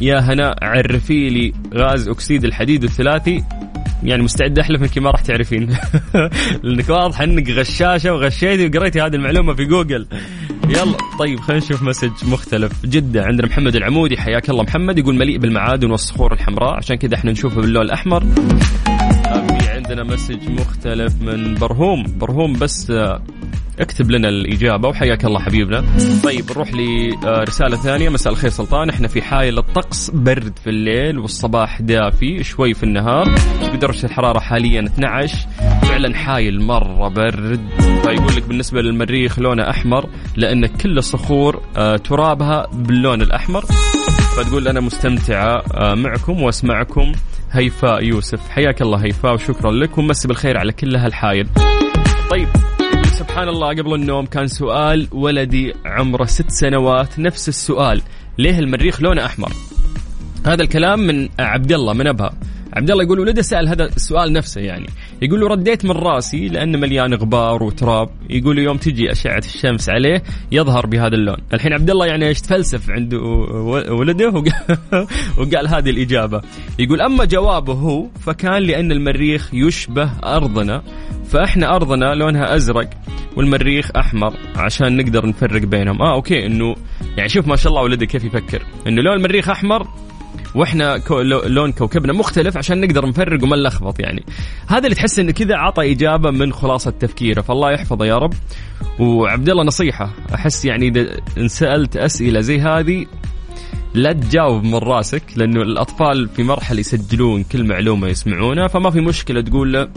يا 0.01 0.19
هناء 0.19 0.55
عرفي 0.63 1.29
لي 1.29 1.53
غاز 1.73 2.07
أكسيد 2.07 2.43
الحديد 2.43 2.83
الثلاثي 2.83 3.43
يعني 4.03 4.23
مستعد 4.23 4.60
أحلف 4.60 4.81
إنك 4.81 4.97
ما 4.97 5.12
راح 5.12 5.21
تعرفين. 5.21 5.69
لأنك 6.63 6.89
واضح 6.89 7.21
إنك 7.21 7.49
غشاشة 7.49 8.13
وغشيتي 8.13 8.65
وقريتي 8.67 9.01
هذه 9.01 9.15
المعلومة 9.15 9.53
في 9.53 9.65
جوجل. 9.65 10.08
يلا. 10.69 10.97
طيب 11.19 11.39
خلينا 11.39 11.63
نشوف 11.65 11.84
message 11.84 12.12
مختلف 12.23 12.86
جدا 12.86 13.25
عندنا 13.25 13.47
محمد 13.47 13.75
العمودي. 13.75 14.17
حياك 14.17 14.49
الله 14.49 14.63
محمد. 14.63 14.97
يقول 14.97 15.15
مليء 15.15 15.38
بالمعادن 15.38 15.91
والصخور 15.91 16.34
الحمراء. 16.34 16.77
عشان 16.77 16.95
كذا 16.95 17.15
إحنا 17.15 17.31
نشوفه 17.31 17.62
باللون 17.62 17.86
الأحمر. 17.86 18.23
في 19.60 19.69
عندنا 19.69 20.03
message 20.03 20.49
مختلف 20.49 21.21
من 21.21 21.55
برهوم. 21.55 22.03
برهوم 22.19 22.53
بس 22.53 22.91
آه، 22.91 23.21
اكتب 23.79 24.11
لنا 24.11 24.29
الإجابة 24.29 24.89
وحياك 24.89 25.25
الله 25.25 25.39
حبيبنا. 25.39 25.85
طيب 26.23 26.51
نروح 26.51 26.69
لرسالة 26.73 27.77
ثانية. 27.77 28.09
مساء 28.09 28.33
الخير 28.33 28.49
سلطان. 28.49 28.89
إحنا 28.89 29.07
في 29.07 29.21
حايل 29.21 29.57
الطقس 29.57 30.09
برد 30.09 30.53
في 30.63 30.69
الليل 30.69 31.19
والصباح 31.19 31.81
دافي 31.81 32.43
شوي 32.43 32.73
في 32.73 32.83
النهار. 32.83 33.35
بدرجة 33.73 34.05
الحرارة 34.05 34.39
حاليا 34.39 34.85
12 34.85 35.38
فعلا 35.81 36.15
حايل 36.15 36.61
مرة 36.61 37.07
برد. 37.07 37.61
فيقول 37.79 38.35
لك 38.35 38.43
بالنسبة 38.43 38.81
للمريخ 38.81 39.39
لونه 39.39 39.69
أحمر 39.69 40.09
لأن 40.35 40.65
كل 40.65 40.97
الصخور 40.97 41.61
آه، 41.77 41.97
ترابها 41.97 42.67
باللون 42.73 43.21
الأحمر. 43.21 43.61
فتقول 44.38 44.67
أنا 44.67 44.79
مستمتعة 44.79 45.63
آه، 45.73 45.93
معكم 45.95 46.41
وأسمعكم. 46.43 47.11
هيفاء 47.51 48.03
يوسف. 48.03 48.49
حياك 48.49 48.81
الله 48.81 48.97
هيفاء 49.05 49.33
وشكرا 49.33 49.71
لك 49.71 49.97
ومسي 49.97 50.27
بالخير 50.27 50.57
على 50.57 50.71
كل 50.71 50.95
هالحايل 50.95 51.47
طيب 52.29 52.47
سبحان 53.15 53.47
الله 53.47 53.69
قبل 53.69 53.93
النوم 53.93 54.25
كان 54.25 54.47
سؤال 54.47 55.08
ولدي 55.12 55.73
عمره 55.86 56.25
ست 56.25 56.49
سنوات 56.49 57.19
نفس 57.19 57.49
السؤال 57.49 58.01
ليه 58.38 58.60
المريخ 58.60 59.01
لونه 59.01 59.25
أحمر؟ 59.25 59.51
هذا 60.45 60.63
الكلام 60.63 60.99
من 60.99 61.30
عبد 61.39 61.71
الله 61.71 61.93
من 61.93 62.08
أبها. 62.08 62.34
عبد 62.75 62.91
الله 62.91 63.03
يقول 63.03 63.19
ولده 63.19 63.41
سال 63.41 63.69
هذا 63.69 63.83
السؤال 63.83 64.33
نفسه 64.33 64.61
يعني. 64.61 64.85
يقول 65.21 65.39
له 65.39 65.47
رديت 65.47 65.85
من 65.85 65.91
راسي 65.91 66.47
لأنه 66.47 66.77
مليان 66.77 67.13
غبار 67.13 67.63
وتراب. 67.63 68.09
يقول 68.29 68.59
يوم 68.59 68.77
تجي 68.77 69.11
أشعة 69.11 69.38
الشمس 69.38 69.89
عليه 69.89 70.23
يظهر 70.51 70.85
بهذا 70.85 71.15
اللون. 71.15 71.38
الحين 71.53 71.73
عبد 71.73 71.89
الله 71.89 72.05
يعني 72.05 72.27
إيش 72.27 72.41
تفلسف 72.41 72.89
عند 72.89 73.13
ولده 73.89 74.29
وقال 75.38 75.67
هذه 75.67 75.89
الإجابة. 75.89 76.41
يقول 76.79 77.01
أما 77.01 77.25
جوابه 77.25 77.73
هو 77.73 78.07
فكان 78.19 78.63
لأن 78.63 78.91
المريخ 78.91 79.53
يشبه 79.53 80.11
أرضنا 80.23 80.83
فإحنا 81.27 81.75
أرضنا 81.75 82.15
لونها 82.15 82.55
أزرق 82.55 82.89
والمريخ 83.35 83.91
أحمر 83.95 84.33
عشان 84.55 84.97
نقدر 84.97 85.25
نفرق 85.25 85.61
بينهم. 85.61 86.01
آه 86.01 86.13
أوكي 86.13 86.45
إنه 86.45 86.75
يعني 87.17 87.29
شوف 87.29 87.47
ما 87.47 87.55
شاء 87.55 87.71
الله 87.71 87.83
ولدك 87.83 88.07
كيف 88.07 88.23
يفكر. 88.23 88.65
إنه 88.88 89.01
لون 89.01 89.15
المريخ 89.17 89.49
أحمر 89.49 89.88
وإحنا 90.55 90.97
كو 90.97 91.21
لون 91.21 91.71
كوكبنا 91.71 92.13
مختلف 92.13 92.57
عشان 92.57 92.81
نقدر 92.81 93.07
نفرق 93.07 93.43
وما 93.43 93.55
نلخبط 93.55 93.99
يعني. 93.99 94.23
هذا 94.67 94.83
اللي 94.83 94.95
تحس 94.95 95.19
انه 95.19 95.31
كذا 95.31 95.55
عطى 95.55 95.91
إجابة 95.91 96.31
من 96.31 96.53
خلاصة 96.53 96.91
تفكيره 96.91 97.41
فالله 97.41 97.71
يحفظه 97.71 98.05
يا 98.05 98.17
رب. 98.17 98.33
وعبد 98.99 99.49
الله 99.49 99.63
نصيحة 99.63 100.09
أحس 100.35 100.65
يعني 100.65 100.87
إذا 100.87 101.07
انسالت 101.37 101.97
أسئلة 101.97 102.41
زي 102.41 102.59
هذه 102.59 103.05
لا 103.93 104.13
تجاوب 104.13 104.63
من 104.63 104.75
راسك 104.75 105.23
لأنه 105.35 105.61
الأطفال 105.61 106.29
في 106.29 106.43
مرحلة 106.43 106.79
يسجلون 106.79 107.43
كل 107.43 107.63
معلومة 107.63 108.07
يسمعونها 108.07 108.67
فما 108.67 108.89
في 108.89 109.01
مشكلة 109.01 109.41
تقول 109.41 109.73
له 109.73 109.87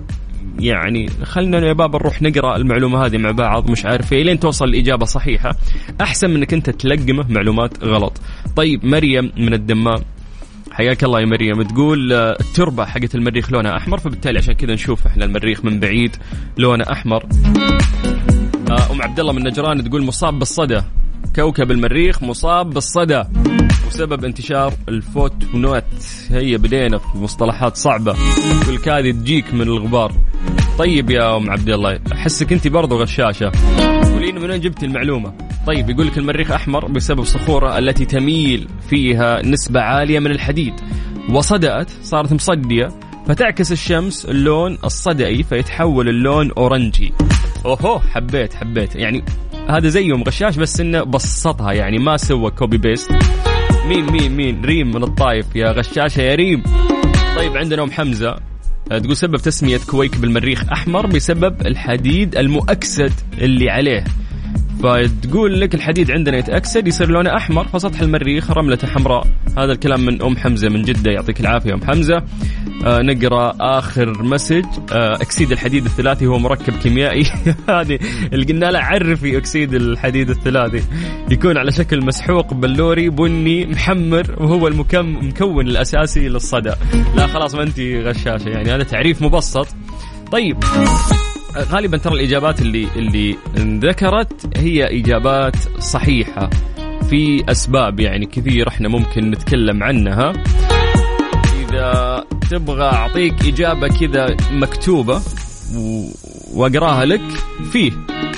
يعني 0.58 1.08
خلنا 1.22 1.58
يا 1.66 1.72
بابا 1.72 1.98
نروح 1.98 2.22
نقرأ 2.22 2.56
المعلومة 2.56 3.06
هذه 3.06 3.18
مع 3.18 3.30
بعض 3.30 3.70
مش 3.70 3.86
عارف 3.86 4.12
إيه 4.12 4.22
لين 4.22 4.40
توصل 4.40 4.64
الاجابه 4.64 5.04
صحيحة. 5.04 5.56
أحسن 6.00 6.30
من 6.30 6.36
إنك 6.36 6.54
أنت 6.54 6.70
تلقمه 6.70 7.26
معلومات 7.28 7.84
غلط. 7.84 8.20
طيب 8.56 8.84
مريم 8.84 9.32
من 9.36 9.54
الدمام. 9.54 9.98
حياك 10.78 11.04
الله 11.04 11.20
يا 11.20 11.26
مريم. 11.26 11.62
تقول 11.62 12.12
آه، 12.12 12.36
التربة 12.40 12.84
حقت 12.84 13.14
المريخ 13.14 13.52
لونها 13.52 13.76
أحمر 13.76 13.98
فبالتالي 13.98 14.38
عشان 14.38 14.54
كذا 14.54 14.74
نشوف 14.74 15.06
إحنا 15.06 15.24
المريخ 15.24 15.64
من 15.64 15.80
بعيد 15.80 16.16
لونه 16.58 16.84
أحمر. 16.92 17.24
آه، 18.70 18.92
أم 18.92 19.02
عبد 19.02 19.20
الله 19.20 19.32
من 19.32 19.42
نجران 19.42 19.84
تقول 19.84 20.04
مصاب 20.04 20.38
بالصدى. 20.38 20.80
كوكب 21.36 21.70
المريخ 21.70 22.22
مصاب 22.22 22.70
بالصدى 22.70 23.22
وسبب 23.88 24.24
انتشار 24.24 24.72
الفوتونات 24.88 25.84
هي 26.30 26.56
بدينا 26.58 26.98
في 26.98 27.18
مصطلحات 27.18 27.76
صعبة. 27.76 28.16
والكاد 28.68 29.12
تجيك 29.12 29.54
من 29.54 29.62
الغبار. 29.62 30.12
طيب 30.78 31.10
يا 31.10 31.36
أم 31.36 31.50
عبد 31.50 31.68
الله 31.68 31.98
أحسك 32.12 32.52
أنت 32.52 32.68
برضو 32.68 33.02
غشاشة. 33.02 33.52
ريم 34.28 34.42
من 34.42 34.50
وين 34.50 34.60
جبت 34.60 34.84
المعلومة؟ 34.84 35.32
طيب 35.66 35.90
يقول 35.90 36.06
لك 36.06 36.18
المريخ 36.18 36.50
أحمر 36.50 36.88
بسبب 36.88 37.24
صخورة 37.24 37.78
التي 37.78 38.04
تميل 38.04 38.68
فيها 38.88 39.42
نسبة 39.42 39.80
عالية 39.80 40.18
من 40.18 40.30
الحديد. 40.30 40.74
وصدأت 41.30 41.90
صارت 42.02 42.32
مصدية 42.32 42.88
فتعكس 43.26 43.72
الشمس 43.72 44.26
اللون 44.26 44.78
الصدئي 44.84 45.42
فيتحول 45.42 46.08
اللون 46.08 46.50
أورنجي. 46.58 47.12
أوهو 47.64 47.98
حبيت 47.98 48.54
حبيت. 48.54 48.96
يعني 48.96 49.24
هذا 49.68 49.88
زيهم 49.88 50.22
غشاش 50.22 50.56
بس 50.56 50.80
إنه 50.80 51.02
بسطها 51.02 51.72
يعني 51.72 51.98
ما 51.98 52.16
سوى 52.16 52.50
copy 52.50 52.78
paste 52.78 53.12
مين 53.86 54.12
مين 54.12 54.36
مين؟ 54.36 54.64
ريم 54.64 54.88
من 54.88 55.02
الطايف 55.02 55.56
يا 55.56 55.72
غشاشه 55.72 56.20
يا 56.20 56.34
ريم. 56.34 56.62
طيب 57.36 57.56
عندنا 57.56 57.82
أم 57.82 57.90
حمزة. 57.90 58.47
تقول 58.88 59.16
سبب 59.16 59.36
تسمية 59.36 59.80
كويكب 59.90 60.24
المريخ 60.24 60.64
أحمر 60.72 61.06
بسبب 61.06 61.66
الحديد 61.66 62.36
المؤكسد 62.36 63.12
اللي 63.38 63.70
عليه. 63.70 64.04
فتقول 64.82 65.60
لك 65.60 65.74
الحديد 65.74 66.10
عندنا 66.10 66.38
يتأكسد 66.38 66.88
يصير 66.88 67.10
لونه 67.10 67.36
أحمر 67.36 67.68
فسطح 67.68 68.00
المريخ 68.00 68.50
رملته 68.50 68.88
حمراء. 68.88 69.26
هذا 69.58 69.72
الكلام 69.72 70.00
من 70.00 70.22
أم 70.22 70.36
حمزة 70.36 70.68
من 70.68 70.82
جدة 70.82 71.10
يعطيك 71.10 71.40
العافية 71.40 71.74
أم 71.74 71.84
حمزة. 71.84 72.16
آه 72.86 73.02
نقرأ 73.02 73.56
آخر 73.60 74.22
message. 74.22 74.64
آه 74.92 75.14
أكسيد 75.14 75.52
الحديد 75.52 75.84
الثلاثي 75.84 76.26
هو 76.26 76.38
مركب 76.38 76.72
كيميائي. 76.72 77.22
هذه 77.70 77.98
اللي 78.32 78.46
قلنا 78.46 78.66
له 78.66 78.78
عرفي 78.78 79.38
أكسيد 79.38 79.74
الحديد 79.74 80.30
الثلاثي. 80.30 80.82
يكون 81.30 81.58
على 81.58 81.72
شكل 81.72 82.04
مسحوق 82.04 82.54
بلوري 82.54 83.10
بني 83.10 83.66
محمر 83.66 84.34
وهو 84.38 84.68
المكون 84.68 85.68
الأساسي 85.68 86.28
للصدى 86.28 86.72
لا 87.16 87.26
خلاص 87.26 87.54
ما 87.54 87.62
انت 87.62 87.80
غشاشة 87.80 88.48
يعني 88.48 88.70
هذا 88.70 88.82
تعريف 88.82 89.22
مبسط. 89.22 89.68
طيب. 90.32 90.56
غالبا 91.56 91.96
ترى 91.96 92.14
الإجابات 92.14 92.60
اللي 92.62 92.88
اللي 92.96 93.36
ذكرت 93.56 94.58
هي 94.58 95.00
إجابات 95.00 95.56
صحيحة 95.78 96.50
في 97.10 97.44
أسباب 97.50 98.00
يعني 98.00 98.26
كثير 98.26 98.68
إحنا 98.68 98.88
ممكن 98.88 99.30
نتكلم 99.30 99.82
عنها. 99.82 100.32
إذا 101.60 102.24
تبغى 102.50 102.84
أعطيك 102.84 103.34
إجابة 103.46 103.88
كذا 103.88 104.36
مكتوبة 104.52 105.22
وأقراها 106.54 107.04
لك 107.04 107.22
فيه. 107.72 107.92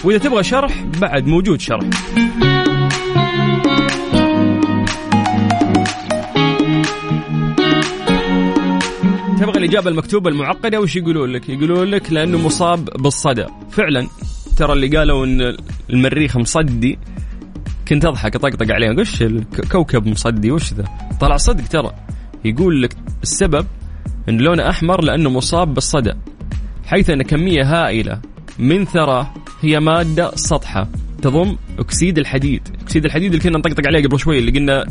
وإذا 0.04 0.18
تبغى 0.18 0.42
شرح 0.42 0.84
بعد 1.00 1.26
موجود 1.26 1.60
شرح. 1.60 1.86
تبغى 9.40 9.58
الإجابة 9.58 9.90
المكتوبة 9.90 10.30
المعقدة 10.30 10.80
وش 10.80 10.96
يقولون 10.96 11.32
لك؟ 11.32 11.48
يقولون 11.48 11.88
لك 11.88 12.12
لأنه 12.12 12.38
مصاب 12.38 12.84
بالصدى، 12.84 13.46
فعلا 13.70 14.08
ترى 14.56 14.72
اللي 14.72 14.96
قالوا 14.96 15.26
إن 15.26 15.56
المريخ 15.90 16.36
مصدي 16.36 16.98
كنت 17.88 18.04
أضحك 18.04 18.36
أطقطق 18.36 18.74
عليهم 18.74 18.98
وش 18.98 19.22
الكوكب 19.22 20.06
مصدي 20.06 20.50
وش 20.50 20.72
ذا؟ 20.72 20.84
طلع 21.20 21.36
صدق 21.36 21.68
ترى 21.68 21.92
يقول 22.44 22.82
لك 22.82 22.96
السبب 23.22 23.66
إن 24.28 24.38
لونه 24.38 24.68
أحمر 24.68 25.04
لأنه 25.04 25.30
مصاب 25.30 25.74
بالصدى 25.74 26.12
حيث 26.86 27.10
أن 27.10 27.22
كمية 27.22 27.62
هائلة 27.62 28.20
من 28.60 28.84
ثراه 28.84 29.34
هي 29.60 29.80
مادة 29.80 30.30
سطحة 30.34 30.88
تضم 31.22 31.56
أكسيد 31.78 32.18
الحديد، 32.18 32.68
أكسيد 32.82 33.04
الحديد 33.04 33.32
اللي 33.32 33.44
كنا 33.44 33.58
نطقطق 33.58 33.86
عليه 33.86 34.02
قبل 34.04 34.18
شوي 34.18 34.38
اللي 34.38 34.50
قلنا 34.50 34.86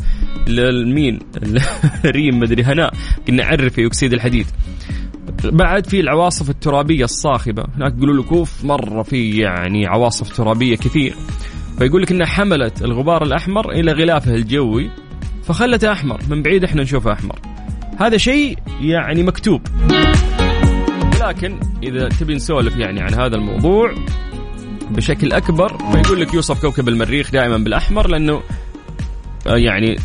للمين 0.48 1.18
ريم 2.04 2.38
مدري 2.38 2.62
هناء 2.62 2.94
قلنا 3.28 3.44
عرفي 3.44 3.86
أكسيد 3.86 4.12
الحديد. 4.12 4.46
بعد 5.44 5.86
في 5.86 6.00
العواصف 6.00 6.50
الترابية 6.50 7.04
الصاخبة، 7.04 7.64
هناك 7.76 7.94
يقولوا 7.96 8.24
لك 8.24 8.48
مرة 8.64 9.02
في 9.02 9.36
يعني 9.36 9.86
عواصف 9.86 10.36
ترابية 10.36 10.76
كثير. 10.76 11.14
فيقول 11.78 12.02
لك 12.02 12.12
إنها 12.12 12.26
حملت 12.26 12.82
الغبار 12.82 13.22
الأحمر 13.22 13.72
إلى 13.72 13.92
غلافه 13.92 14.34
الجوي 14.34 14.90
فخلته 15.44 15.92
أحمر. 15.92 16.20
من 16.30 16.42
بعيد 16.42 16.64
إحنا 16.64 16.82
نشوفه 16.82 17.12
أحمر. 17.12 17.38
هذا 17.98 18.16
شيء 18.16 18.58
يعني 18.80 19.22
مكتوب. 19.22 19.62
لكن 21.20 21.60
إذا 21.82 22.08
تبي 22.08 22.34
نسولف 22.34 22.76
يعني 22.76 23.00
عن 23.00 23.14
هذا 23.14 23.36
الموضوع 23.36 23.94
بشكل 24.90 25.32
أكبر 25.32 25.78
فيقول 25.78 26.20
لك 26.20 26.34
يوصف 26.34 26.60
كوكب 26.60 26.88
المريخ 26.88 27.30
دائما 27.30 27.58
بالأحمر 27.58 28.08
لأنه 28.08 28.42
آه، 29.46 29.56
يعني 29.56 29.96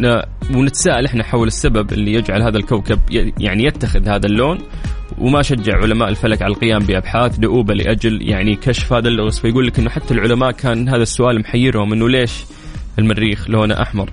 ونتساءل 0.55 1.05
إحنا 1.05 1.23
حول 1.23 1.47
السبب 1.47 1.93
اللي 1.93 2.13
يجعل 2.13 2.41
هذا 2.41 2.57
الكوكب 2.57 2.99
يعني 3.39 3.63
يتخذ 3.63 4.07
هذا 4.07 4.25
اللون 4.25 4.57
وما 5.17 5.41
شجع 5.41 5.73
علماء 5.77 6.09
الفلك 6.09 6.41
على 6.41 6.53
القيام 6.53 6.79
بأبحاث 6.79 7.37
دؤوبة 7.37 7.73
لأجل 7.73 8.29
يعني 8.29 8.55
كشف 8.55 8.93
هذا 8.93 9.07
اللغز. 9.07 9.39
فيقول 9.39 9.67
لك 9.67 9.79
إنه 9.79 9.89
حتى 9.89 10.13
العلماء 10.13 10.51
كان 10.51 10.89
هذا 10.89 11.03
السؤال 11.03 11.39
محيرهم 11.39 11.93
إنه 11.93 12.09
ليش 12.09 12.45
المريخ 12.99 13.49
لونه 13.49 13.81
أحمر. 13.81 14.09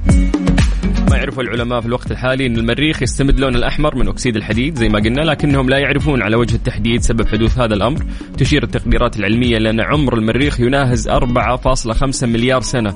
ما 1.11 1.17
يعرفوا 1.17 1.43
العلماء 1.43 1.81
في 1.81 1.87
الوقت 1.87 2.11
الحالي 2.11 2.47
إن 2.47 2.57
المريخ 2.57 3.03
يستمد 3.03 3.41
لون 3.41 3.55
الأحمر 3.55 3.97
من 3.97 4.09
أكسيد 4.09 4.37
الحديد 4.37 4.79
زي 4.79 4.89
ما 4.89 4.99
قلنا 4.99 5.21
لكنهم 5.21 5.69
لا 5.69 5.79
يعرفون 5.79 6.23
على 6.23 6.37
وجه 6.37 6.55
التحديد 6.55 7.01
سبب 7.01 7.29
حدوث 7.29 7.59
هذا 7.59 7.75
الأمر. 7.75 8.05
تشير 8.39 8.63
التقديرات 8.63 9.17
العلمية 9.17 9.59
لأن 9.59 9.81
عمر 9.81 10.19
المريخ 10.19 10.61
يناهز 10.61 11.09
4.5 11.09 12.27
مليار 12.27 12.61
سنة. 12.61 12.95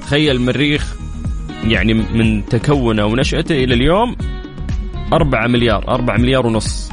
تخيل 0.00 0.36
المريخ 0.36 0.94
يعني 1.64 1.94
من 1.94 2.46
تكونه 2.46 3.04
ونشأته 3.04 3.64
إلى 3.64 3.74
اليوم 3.74 4.16
4 5.12 5.46
مليار 5.46 5.88
4 5.88 6.16
مليار 6.16 6.46
ونص. 6.46 6.92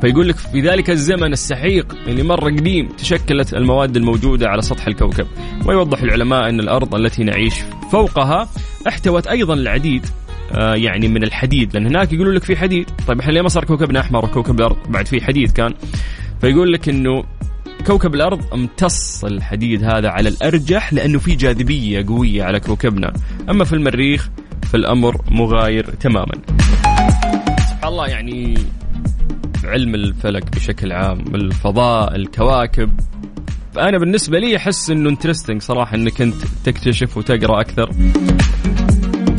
فيقول 0.00 0.28
لك 0.28 0.36
في 0.36 0.60
ذلك 0.60 0.90
الزمن 0.90 1.32
السحيق 1.32 1.96
اللي 2.06 2.22
مر 2.22 2.44
قديم 2.44 2.88
تشكلت 2.88 3.54
المواد 3.54 3.96
الموجودة 3.96 4.48
على 4.48 4.62
سطح 4.62 4.86
الكوكب. 4.86 5.26
ويوضح 5.66 6.02
العلماء 6.02 6.48
أن 6.48 6.60
الأرض 6.60 6.94
التي 6.94 7.24
نعيش 7.24 7.54
فوقها 7.92 8.48
احتوت 8.88 9.26
أيضا 9.26 9.54
العديد 9.54 10.06
آه 10.52 10.74
يعني 10.74 11.08
من 11.08 11.22
الحديد. 11.22 11.74
لأن 11.74 11.86
هناك 11.86 12.12
يقولوا 12.12 12.32
لك 12.32 12.44
في 12.44 12.56
حديد. 12.56 12.90
طيب 13.08 13.20
إحنا 13.20 13.32
ليه 13.32 13.42
ما 13.42 13.48
صار 13.48 13.64
كوكبنا 13.64 14.00
أحمر 14.00 14.24
وكوكب 14.24 14.58
الأرض؟ 14.58 14.76
بعد 14.88 15.06
في 15.06 15.24
حديد 15.24 15.50
كان. 15.50 15.74
فيقول 16.40 16.72
لك 16.72 16.88
أنه 16.88 17.24
كوكب 17.86 18.14
الأرض 18.14 18.40
امتص 18.54 19.24
الحديد 19.24 19.84
هذا 19.84 20.08
على 20.08 20.28
الأرجح 20.28 20.92
لأنه 20.92 21.18
في 21.18 21.34
جاذبية 21.34 22.06
قوية 22.06 22.42
على 22.42 22.60
كوكبنا. 22.60 23.12
أما 23.50 23.64
في 23.64 23.72
المريخ 23.72 24.30
فالأمر 24.72 25.20
مغاير 25.30 25.84
تماما. 25.84 26.32
الله 27.84 28.06
يعني 28.06 28.54
علم 29.64 29.94
الفلك 29.94 30.56
بشكل 30.56 30.92
عام 30.92 31.34
الفضاء 31.34 32.16
الكواكب. 32.16 32.90
أنا 33.78 33.98
بالنسبة 33.98 34.38
لي 34.38 34.56
أحس 34.56 34.90
إنه 34.90 35.10
انترستنج 35.10 35.62
صراحة 35.62 35.94
إنك 35.94 36.20
أنت 36.20 36.34
تكتشف 36.64 37.16
وتقرأ 37.16 37.60
أكثر. 37.60 37.90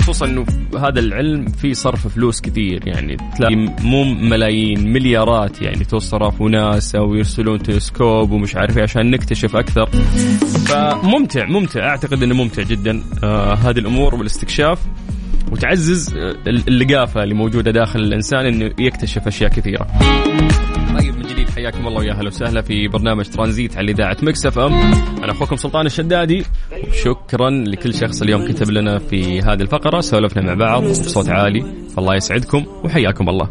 خصوصا 0.02 0.26
إنه 0.26 0.46
هذا 0.78 1.00
العلم 1.00 1.46
فيه 1.48 1.74
صرف 1.74 2.08
فلوس 2.08 2.42
كثير 2.42 2.88
يعني 2.88 3.18
تلاقي 3.38 3.56
مو 3.82 4.04
ملايين 4.04 4.94
مليارات 4.94 5.62
يعني 5.62 5.84
تصرف 5.84 6.42
وناسا 6.42 7.00
ويرسلون 7.00 7.64
تلسكوب 7.64 8.32
ومش 8.32 8.56
عارف 8.56 8.78
إيه 8.78 8.84
عشان 8.84 9.12
نكتشف 9.12 9.56
أكثر. 9.56 9.86
فممتع 10.68 11.46
ممتع 11.46 11.90
أعتقد 11.90 12.24
إنه 12.24 12.36
ممتع 12.36 12.64
جدا 12.64 13.04
آه 13.24 13.54
هذه 13.54 13.80
الأمور 13.80 14.16
والاستكشاف. 14.16 14.80
وتعزز 15.52 16.18
آه، 16.18 16.36
اللقافة 16.48 17.24
اللي 17.24 17.34
موجودة 17.34 17.72
داخل 17.72 18.00
الإنسان 18.00 18.46
إنه 18.46 18.72
يكتشف 18.80 19.28
أشياء 19.28 19.50
كثيرة. 19.50 19.88
طيب 21.00 21.16
من 21.16 21.22
جديد 21.22 21.50
حياكم 21.50 21.88
الله 21.88 22.00
ويا 22.00 22.12
أهلا 22.14 22.28
وسهلا 22.28 22.62
في 22.62 22.88
برنامج 22.88 23.26
ترانزيت 23.26 23.78
على 23.78 23.92
إذاعة 23.92 24.18
مكس 24.24 24.46
إف 24.46 24.60
إم 24.60 24.74
أنا 25.24 25.32
أخوكم 25.32 25.56
سلطان 25.56 25.86
الشدادي 25.86 26.46
وشكرا 26.88 27.50
لكل 27.50 27.94
شخص 27.94 28.22
اليوم 28.22 28.48
كتب 28.48 28.70
لنا 28.72 29.00
في 29.00 29.42
هذه 29.42 29.62
الفقرة 29.62 30.00
سولفنا 30.00 30.42
مع 30.42 30.54
بعض 30.54 30.84
بصوت 30.84 31.30
عالي 31.30 31.66
فالله 31.96 32.16
يسعدكم 32.16 32.66
وحياكم 32.84 33.30
الله. 33.30 33.50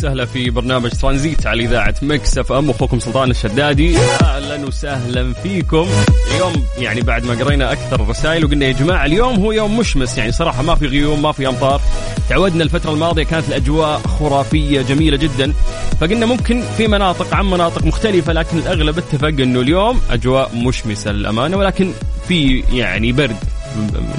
وسهلا 0.00 0.24
في 0.24 0.50
برنامج 0.50 0.90
ترانزيت 0.90 1.46
على 1.46 1.64
إذاعة 1.64 1.94
مكس 2.02 2.38
أف 2.38 2.52
أم. 2.52 2.70
أخوكم 2.70 2.98
سلطان 2.98 3.30
الشدادي. 3.30 3.98
أهلا 3.98 4.66
وسهلا 4.66 5.32
فيكم. 5.32 5.86
اليوم 6.34 6.64
يعني 6.78 7.00
بعد 7.00 7.24
ما 7.24 7.44
قرينا 7.44 7.72
أكثر 7.72 8.02
الرسائل 8.02 8.44
وقلنا 8.44 8.66
يا 8.66 8.72
جماعة 8.72 9.06
اليوم 9.06 9.34
هو 9.34 9.52
يوم 9.52 9.78
مشمس. 9.78 10.18
يعني 10.18 10.32
صراحة 10.32 10.62
ما 10.62 10.74
في 10.74 10.86
غيوم 10.86 11.22
ما 11.22 11.32
في 11.32 11.48
أمطار. 11.48 11.80
تعودنا 12.28 12.64
الفترة 12.64 12.90
الماضية 12.90 13.22
كانت 13.22 13.48
الأجواء 13.48 13.98
خرافية 13.98 14.82
جميلة 14.82 15.16
جدا. 15.16 15.52
فقلنا 16.00 16.26
ممكن 16.26 16.62
في 16.76 16.86
مناطق 16.86 17.34
عن 17.34 17.50
مناطق 17.50 17.84
مختلفة 17.84 18.32
لكن 18.32 18.58
الأغلب 18.58 18.98
اتفق 18.98 19.28
إنه 19.28 19.60
اليوم 19.60 20.00
أجواء 20.10 20.50
مشمسة 20.54 21.12
للأمانة 21.12 21.56
ولكن 21.56 21.92
في 22.28 22.64
يعني 22.72 23.12
برد. 23.12 23.36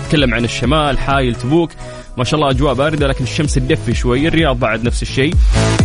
نتكلم 0.06 0.34
عن 0.34 0.44
الشمال 0.44 1.00
حايل 1.00 1.36
تبوك. 1.36 1.72
ما 2.18 2.24
شاء 2.24 2.40
الله 2.40 2.52
أجواء 2.52 2.74
باردة 2.74 3.08
لكن 3.08 3.24
الشمس 3.24 3.54
تدفي 3.54 3.94
شوي 3.94 4.28
الرياض 4.28 4.60
بعد 4.60 4.84
نفس 4.84 5.02
الشيء. 5.02 5.34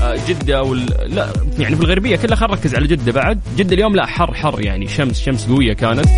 آه، 0.02 0.16
جدة 0.28 0.62
وال... 0.62 1.14
لا 1.14 1.32
يعني 1.58 1.76
في 1.76 1.82
الغربية 1.82 2.16
كلها 2.16 2.36
خلينا 2.36 2.54
نركز 2.54 2.74
على 2.74 2.86
جدة 2.86 3.12
بعد. 3.12 3.40
جدة 3.56 3.74
اليوم 3.74 3.96
لا 3.96 4.06
حر 4.06 4.34
حر 4.34 4.60
يعني 4.60 4.88
شمس 4.88 5.20
شمس 5.20 5.46
قوية 5.46 5.72
كانت. 5.72 6.08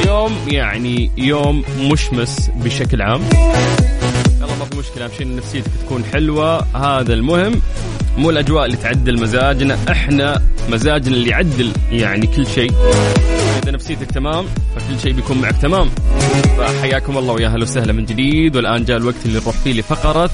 اليوم 0.00 0.32
يعني 0.48 1.10
يوم 1.18 1.64
مشمس 1.80 2.50
بشكل 2.64 3.02
عام. 3.02 3.20
يلا 4.40 4.54
ما 4.58 4.64
في 4.64 4.78
مشكلة 4.78 5.04
اهم 5.04 5.10
شيء 5.18 5.36
نفسيتك 5.36 5.70
تكون 5.86 6.04
حلوة. 6.12 6.76
هذا 6.76 7.14
المهم. 7.14 7.60
مو 8.18 8.30
الأجواء 8.30 8.66
اللي 8.66 8.76
تعدل 8.76 9.20
مزاجنا 9.20 9.78
إحنا 9.90 10.42
مزاجنا 10.70 11.16
اللي 11.16 11.30
يعدل 11.30 11.72
يعني 11.90 12.26
كل 12.26 12.46
شيء. 12.46 12.72
نفسيتك 13.82 14.10
تمام؟ 14.10 14.46
فكل 14.76 15.00
شيء 15.00 15.12
بيكون 15.12 15.40
معك 15.40 15.56
تمام. 15.56 15.90
فحياكم 16.58 17.18
الله 17.18 17.32
ويا 17.32 17.46
أهلا 17.48 17.62
وسهلا 17.62 17.92
من 17.92 18.04
جديد 18.04 18.56
والآن 18.56 18.84
جاء 18.84 18.96
الوقت 18.96 19.16
اللي 19.26 19.40
نروح 19.40 19.54
فيه 19.56 19.72
لفقرة 19.72 20.30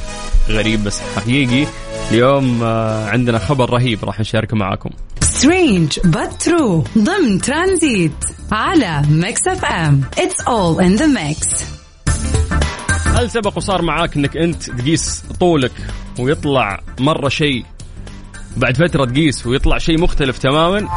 غريب 0.48 0.84
بس 0.84 1.00
حقيقي. 1.16 1.66
اليوم 2.11 2.62
آه، 2.62 3.08
عندنا 3.08 3.38
خبر 3.38 3.70
رهيب 3.70 4.04
راح 4.04 4.20
نشاركه 4.20 4.56
معاكم. 4.56 4.90
strange 5.20 6.01
but 6.00 6.46
true. 6.48 6.98
ضمن 6.98 7.40
ترانزيت 7.40 8.12
على 8.52 9.02
ميكس 9.11 9.48
إف 9.48 9.64
إم 9.64 10.03
it's 10.16 10.44
all 10.44 10.80
in 10.80 11.00
the 11.00 11.06
mix. 11.18 11.62
هل 13.06 13.30
سبق 13.30 13.56
وصار 13.56 13.82
معاك 13.82 14.16
إنك 14.16 14.37
أنت 14.37 14.70
تقيس 14.70 15.22
طولك 15.40 15.72
ويطلع 16.18 16.80
مرة 17.00 17.28
شيء 17.28 17.64
بعد 18.56 18.76
فترة 18.76 19.04
تقيس 19.04 19.46
ويطلع 19.46 19.78
شيء 19.78 20.00
مختلف 20.00 20.38
تماما 20.38 20.88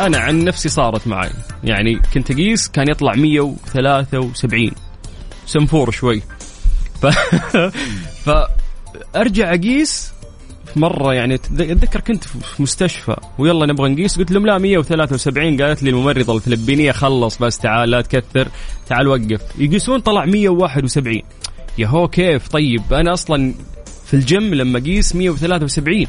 أنا 0.00 0.18
عن 0.18 0.44
نفسي 0.44 0.68
صارت 0.68 1.06
معي. 1.06 1.30
يعني 1.64 2.00
كنت 2.14 2.30
اقيس 2.30 2.68
كان 2.68 2.90
يطلع 2.90 3.14
173 3.14 4.70
سنفور 5.46 5.90
شوي. 5.90 6.22
ف... 7.02 7.06
فأرجع 8.24 9.54
أقيس 9.54 10.12
مرة 10.76 11.14
يعني 11.14 11.34
أتذكر 11.34 12.00
كنت 12.00 12.24
في 12.24 12.62
مستشفى 12.62 13.16
ويلا 13.38 13.66
نبغى 13.66 13.88
نقيس. 13.88 14.18
قلت 14.18 14.32
لهم 14.32 14.46
لا 14.46 14.58
173 14.58 15.62
قالت 15.62 15.82
لي 15.82 15.90
الممرضة 15.90 16.36
الفلبينية 16.36 16.92
خلص 16.92 17.38
بس 17.38 17.58
تعال 17.58 17.90
لا 17.90 18.00
تكثر 18.00 18.48
تعال 18.88 19.08
وقف. 19.08 19.40
يقيسون 19.58 20.00
طلع 20.00 20.24
171 20.24 21.22
يا 21.78 21.86
هو 21.86 22.08
كيف؟ 22.08 22.48
طيب 22.48 22.92
أنا 22.92 23.12
أصلا 23.12 23.54
في 24.06 24.14
الجيم 24.14 24.54
لما 24.54 24.78
أقيس 24.78 25.16
173 25.16 26.06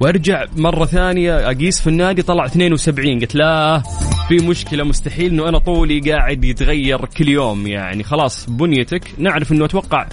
وارجع 0.00 0.44
مرة 0.56 0.84
ثانية 0.84 1.50
أقيس 1.50 1.80
في 1.80 1.86
النادي 1.86 2.22
طلع 2.22 2.44
72 2.46 3.20
قلت 3.20 3.34
لا 3.34 3.82
في 4.28 4.36
مشكلة 4.48 4.84
مستحيل 4.84 5.32
إنه 5.32 5.48
أنا 5.48 5.58
طولي 5.58 6.00
قاعد 6.00 6.44
يتغير 6.44 7.04
كل 7.04 7.28
يوم 7.28 7.66
يعني. 7.66 8.02
خلاص 8.02 8.50
بنيتك. 8.50 9.02
نعرف 9.18 9.52
إنه 9.52 9.64
أتوقع 9.64 10.06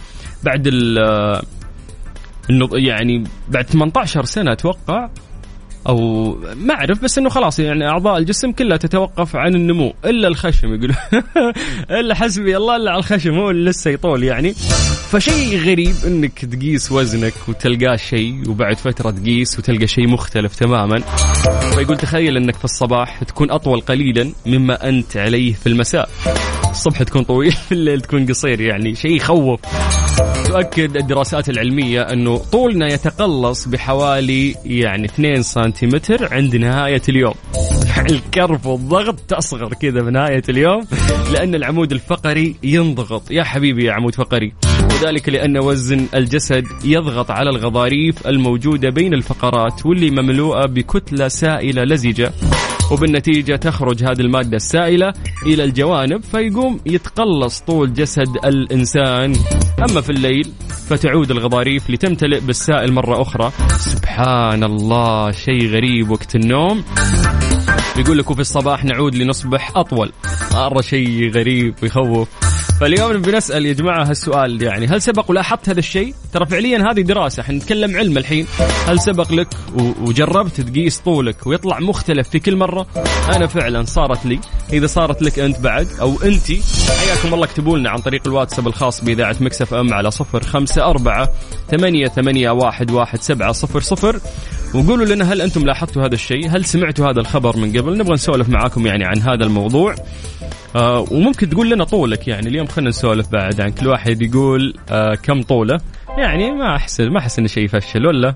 بعد 0.43 0.67
ال 0.67 0.97
إنه 2.49 2.69
يعني 2.73 3.23
بعد 3.49 3.65
18 3.65 4.25
سنة 4.25 4.51
أتوقع 4.51 5.09
أو 5.87 6.29
ما 6.55 6.73
أعرف 6.73 7.03
بس 7.03 7.17
إنه 7.17 7.29
خلاص 7.29 7.59
يعني 7.59 7.87
أعضاء 7.87 8.17
الجسم 8.17 8.51
كلها 8.51 8.77
تتوقف 8.77 9.35
عن 9.35 9.55
النمو 9.55 9.93
إلا 10.05 10.27
الخشم 10.27 10.73
يقول 10.73 10.93
إلا 11.99 12.15
حسبي 12.15 12.57
الله 12.57 12.75
إلا 12.75 12.91
على 12.91 12.99
الخشم 12.99 13.33
هو 13.33 13.49
اللي 13.49 13.69
لسه 13.69 13.91
يطول 13.91 14.23
يعني. 14.23 14.53
فشيء 15.09 15.59
غريب 15.59 15.95
إنك 16.07 16.45
تقيس 16.45 16.91
وزنك 16.91 17.33
وتلقاه 17.47 17.95
شيء 17.95 18.49
وبعد 18.49 18.77
فترة 18.77 19.11
تقيس 19.11 19.59
وتلقى 19.59 19.87
شيء 19.87 20.07
مختلف 20.07 20.55
تماما. 20.55 21.01
فيقول 21.75 21.97
تخيل 21.97 22.37
إنك 22.37 22.55
في 22.55 22.65
الصباح 22.65 23.23
تكون 23.23 23.51
أطول 23.51 23.81
قليلا 23.81 24.31
مما 24.45 24.89
أنت 24.89 25.17
عليه 25.17 25.53
في 25.53 25.67
المساء. 25.67 26.09
الصبح 26.69 27.03
تكون 27.03 27.23
طويل 27.23 27.51
في 27.51 27.71
الليل 27.77 28.01
تكون 28.01 28.25
قصير 28.25 28.61
يعني 28.61 28.95
شيء 28.95 29.15
يخوف. 29.15 29.59
تؤكد 30.45 30.97
الدراسات 30.97 31.49
العلمية 31.49 32.01
أنه 32.01 32.37
طولنا 32.37 32.87
يتقلص 32.93 33.67
بحوالي 33.67 34.55
يعني 34.65 35.05
2 35.05 35.41
سنتيمتر 35.41 36.33
عند 36.33 36.55
نهاية 36.55 37.01
اليوم. 37.09 37.33
الكرف 38.09 38.65
والضغط 38.65 39.19
تصغر 39.19 39.73
كذا 39.73 40.01
بنهاية 40.01 40.43
اليوم 40.49 40.87
لأن 41.33 41.55
العمود 41.55 41.91
الفقري 41.91 42.55
ينضغط. 42.63 43.31
يا 43.31 43.43
حبيبي 43.43 43.85
يا 43.85 43.93
عمود 43.93 44.15
فقري. 44.15 44.53
وذلك 44.83 45.29
لأن 45.29 45.57
وزن 45.57 46.07
الجسد 46.13 46.65
يضغط 46.85 47.31
على 47.31 47.49
الغضاريف 47.49 48.27
الموجودة 48.27 48.89
بين 48.89 49.13
الفقرات 49.13 49.85
واللي 49.85 50.11
مملوءة 50.11 50.65
بكتلة 50.65 51.27
سائلة 51.27 51.83
لزجة. 51.83 52.31
وبالنتيجة 52.91 53.55
تخرج 53.55 54.03
هذه 54.03 54.21
المادة 54.21 54.57
السائلة 54.57 55.13
إلى 55.45 55.63
الجوانب 55.63 56.23
فيقوم 56.23 56.79
يتقلص 56.85 57.59
طول 57.59 57.93
جسد 57.93 58.37
الإنسان. 58.45 59.35
أما 59.89 60.01
في 60.01 60.09
الليل 60.09 60.51
فتعود 60.89 61.31
الغضاريف 61.31 61.89
لتمتلئ 61.89 62.39
بالسائل 62.39 62.93
مرة 62.93 63.21
أخرى. 63.21 63.51
سبحان 63.77 64.63
الله 64.63 65.31
شيء 65.31 65.69
غريب 65.69 66.09
وقت 66.09 66.35
النوم. 66.35 66.83
يقول 67.97 68.17
لك 68.17 68.31
وفي 68.31 68.41
الصباح 68.41 68.85
نعود 68.85 69.15
لنصبح 69.15 69.71
أطول. 69.77 70.11
مرة 70.53 70.81
شيء 70.81 71.31
غريب 71.31 71.75
ويخوف. 71.83 72.52
فاليوم 72.79 73.21
بنسال 73.21 73.65
يا 73.65 73.73
جماعة 73.73 74.03
هالسؤال 74.03 74.63
يعني 74.63 74.87
هل 74.87 75.01
سبق 75.01 75.31
ولاحظت 75.31 75.69
هذا 75.69 75.79
الشيء؟ 75.79 76.13
ترى 76.33 76.45
فعليا 76.45 76.91
هذه 76.91 77.01
دراسة 77.01 77.43
حنتكلم 77.43 77.97
علم 77.97 78.17
الحين 78.17 78.47
هل 78.87 78.99
سبق 78.99 79.33
لك 79.33 79.47
وجربت 80.01 80.61
تقيس 80.61 80.99
طولك 80.99 81.47
ويطلع 81.47 81.79
مختلف 81.79 82.29
في 82.29 82.39
كل 82.39 82.55
مرة؟ 82.55 82.87
أنا 83.35 83.47
فعلا 83.47 83.83
صارت 83.83 84.25
لي 84.25 84.39
إذا 84.73 84.87
صارت 84.87 85.21
لك 85.21 85.39
أنت 85.39 85.59
بعد 85.59 85.87
أو 86.01 86.21
أنت 86.23 86.45
حياكم 86.99 87.33
الله 87.33 87.45
اكتبوا 87.45 87.77
لنا 87.77 87.89
عن 87.89 87.97
طريق 87.97 88.21
الواتساب 88.27 88.67
الخاص 88.67 89.03
بإذاعة 89.03 89.35
مكسف 89.41 89.73
إم 89.73 89.93
على 89.93 90.11
صفر 90.11 90.43
خمسة 90.43 90.83
أربعة 90.85 91.29
ثمانية 91.71 92.07
ثمانية 92.07 92.49
واحد 92.49 92.91
واحد 92.91 93.21
سبعة 93.21 93.51
صفر 93.51 93.79
صفر 93.79 94.19
وقولوا 94.75 95.05
لنا 95.05 95.33
هل 95.33 95.41
أنتم 95.41 95.65
لاحظتوا 95.65 96.05
هذا 96.05 96.13
الشيء؟ 96.13 96.49
هل 96.49 96.65
سمعتوا 96.65 97.11
هذا 97.11 97.19
الخبر 97.19 97.57
من 97.57 97.77
قبل؟ 97.77 97.97
نبغى 97.97 98.13
نسولف 98.13 98.49
معاكم 98.49 98.87
يعني 98.87 99.05
عن 99.05 99.21
هذا 99.21 99.43
الموضوع. 99.43 99.95
آه 100.75 101.05
وممكن 101.11 101.49
تقول 101.49 101.69
لنا 101.69 101.83
طولك 101.83 102.27
يعني 102.27 102.47
اليوم 102.47 102.62
خلينا 102.65 102.89
نسولف 102.89 103.31
بعد 103.31 103.61
عن 103.61 103.69
كل 103.71 103.87
واحد 103.87 104.21
يقول 104.21 104.73
آه 104.91 105.15
كم 105.15 105.41
طوله؟ 105.41 105.79
يعني 106.17 106.51
ما 106.51 106.75
احس 106.75 107.01
ما 107.01 107.19
احس 107.19 107.39
انه 107.39 107.47
شيء 107.47 107.63
يفشل 107.63 108.05
ولا؟ 108.07 108.35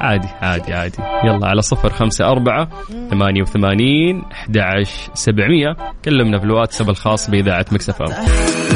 عادي 0.00 0.28
عادي 0.42 0.72
عادي. 0.74 0.98
يلا 1.24 1.46
على 1.46 1.62
صفر 1.62 1.90
خمسة 1.90 2.24
أربعة 2.28 2.68
ثمانية 3.10 3.42
وثمانين 3.42 4.22
أحد 4.32 4.58
سبعمية. 5.14 5.76
كلمنا 6.04 6.38
في 6.38 6.44
الواتساب 6.44 6.90
الخاص 6.90 7.30
بإذاعة 7.30 7.66
مكسف 7.72 8.02
أم. 8.02 8.67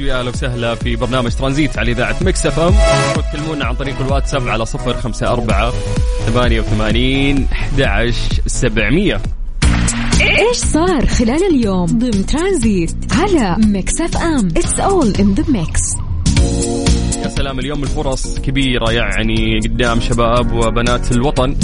أهلا 0.00 0.28
وسهلا 0.28 0.74
في 0.74 0.96
برنامج 0.96 1.30
ترانزيت 1.30 1.78
على 1.78 1.92
إذاعة 1.92 2.16
مكس 2.20 2.46
إف 2.46 2.58
إم. 2.58 2.74
تكلمونا 3.22 3.64
عن 3.64 3.74
طريق 3.74 4.00
الواتساب 4.00 4.48
على 4.48 4.66
صفر 4.66 5.00
خمسة 5.00 5.28
أربعة 5.28 5.72
ثمانية 6.26 6.60
وثمانين 6.60 7.48
أحد 7.52 8.12
سبعمية. 8.46 9.20
إيش 10.20 10.56
صار 10.56 11.06
خلال 11.06 11.44
اليوم 11.54 11.86
ضمن 11.86 12.26
ترانزيت 12.26 12.96
على 13.12 13.56
ميكس 13.66 14.00
إف 14.00 14.16
إم؟ 14.16 14.48
it's 14.56 14.80
all 14.80 15.14
in 15.20 15.34
the 15.34 15.44
mix 15.48 15.80
يا 17.46 17.50
سلام 17.50 17.60
اليوم 17.60 17.82
الفرص 17.82 18.38
كبيرة 18.38 18.92
يعني 18.92 19.60
قدام 19.64 20.00
شباب 20.00 20.52
وبنات 20.52 21.12
الوطن. 21.12 21.54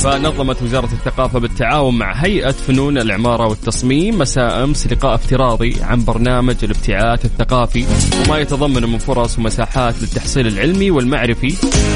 فنظمت 0.00 0.62
وزارة 0.62 0.84
الثقافة 0.92 1.38
بالتعاون 1.38 1.98
مع 1.98 2.12
هيئة 2.12 2.50
فنون 2.50 2.98
العمارة 2.98 3.48
والتصميم 3.48 4.18
مساء 4.18 4.64
أمس 4.64 4.86
لقاء 4.86 5.14
افتراضي 5.14 5.76
عن 5.82 6.04
برنامج 6.04 6.56
الابتعاث 6.62 7.24
الثقافي. 7.24 7.84
وما 8.26 8.38
يتضمن 8.38 8.82
من 8.82 8.98
فرص 8.98 9.38
ومساحات 9.38 10.02
للتحصيل 10.02 10.46
العلمي 10.46 10.90
والمعرفي 10.90 11.50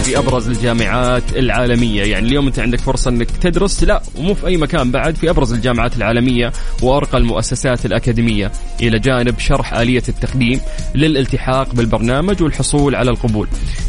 في 0.05 0.19
أبرز 0.19 0.49
الجامعات 0.49 1.37
العالمية. 1.37 2.03
يعني 2.03 2.27
اليوم 2.27 2.47
أنت 2.47 2.59
عندك 2.59 2.81
فرصة 2.81 3.09
أنك 3.11 3.31
تدرس 3.31 3.85
لا 3.85 4.03
ومو 4.19 4.35
في 4.35 4.47
أي 4.47 4.57
مكان 4.57 4.91
بعد 4.91 5.17
في 5.17 5.31
أبرز 5.31 5.53
الجامعات 5.53 5.97
العالمية 5.97 6.53
وأرقى 6.83 7.19
المؤسسات 7.19 7.87
الأكاديمية. 7.87 8.53
إلى 8.83 8.99
جانب 8.99 9.39
شرح 9.39 9.75
آلية 9.75 10.03
التقديم 10.09 10.61
للالتحاق 10.95 11.75
بالبرنامج 11.75 12.43
والحصول 12.43 12.95
على 12.95 13.11
القبول 13.11 13.28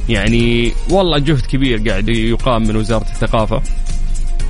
يعني 0.10 0.72
والله 0.90 1.20
جهد 1.20 1.46
كبير 1.46 1.90
قاعد 1.90 2.10
يقام 2.10 2.68
من 2.68 2.76
وزارة 2.76 3.06
الثقافة 3.14 3.62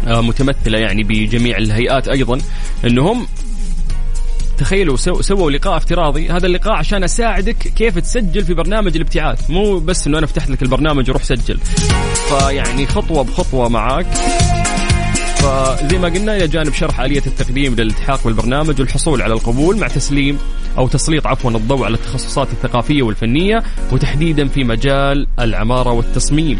آه، 0.07 0.21
متمثلة 0.21 0.77
يعني 0.77 1.03
بجميع 1.03 1.57
الهيئات 1.57 2.07
أيضا 2.07 2.37
أنهم 2.85 3.27
تخيلوا 4.57 4.97
سو 4.97 5.21
سووا 5.21 5.51
لقاء 5.51 5.77
افتراضي. 5.77 6.29
هذا 6.29 6.45
اللقاء 6.45 6.73
عشان 6.73 7.03
أساعدك 7.03 7.55
كيف 7.55 7.99
تسجل 7.99 8.45
في 8.45 8.53
برنامج 8.53 8.95
الابتعاث. 8.95 9.49
مو 9.49 9.79
بس 9.79 10.07
إنه 10.07 10.17
أنا 10.17 10.27
فتحت 10.27 10.49
لك 10.49 10.61
البرنامج 10.61 11.09
وروح 11.09 11.23
سجل. 11.23 11.59
فيعني 12.29 12.87
خطوة 12.87 13.23
بخطوة 13.23 13.69
معاك. 13.69 14.07
فزي 15.39 15.97
ما 15.97 16.07
قلنا 16.07 16.35
إلى 16.35 16.47
جانب 16.47 16.73
شرح 16.73 16.99
آلية 16.99 17.23
التقديم 17.27 17.75
للالتحاق 17.75 18.23
بالبرنامج 18.23 18.79
والحصول 18.79 19.21
على 19.21 19.33
القبول 19.33 19.77
مع 19.77 19.87
تسليم 19.87 20.37
أو 20.77 20.87
تسليط 20.87 21.27
عفوا 21.27 21.51
الضوء 21.51 21.85
على 21.85 21.95
التخصصات 21.95 22.47
الثقافية 22.51 23.01
والفنية 23.01 23.63
وتحديدا 23.91 24.47
في 24.47 24.63
مجال 24.63 25.27
العمارة 25.39 25.91
والتصميم. 25.91 26.59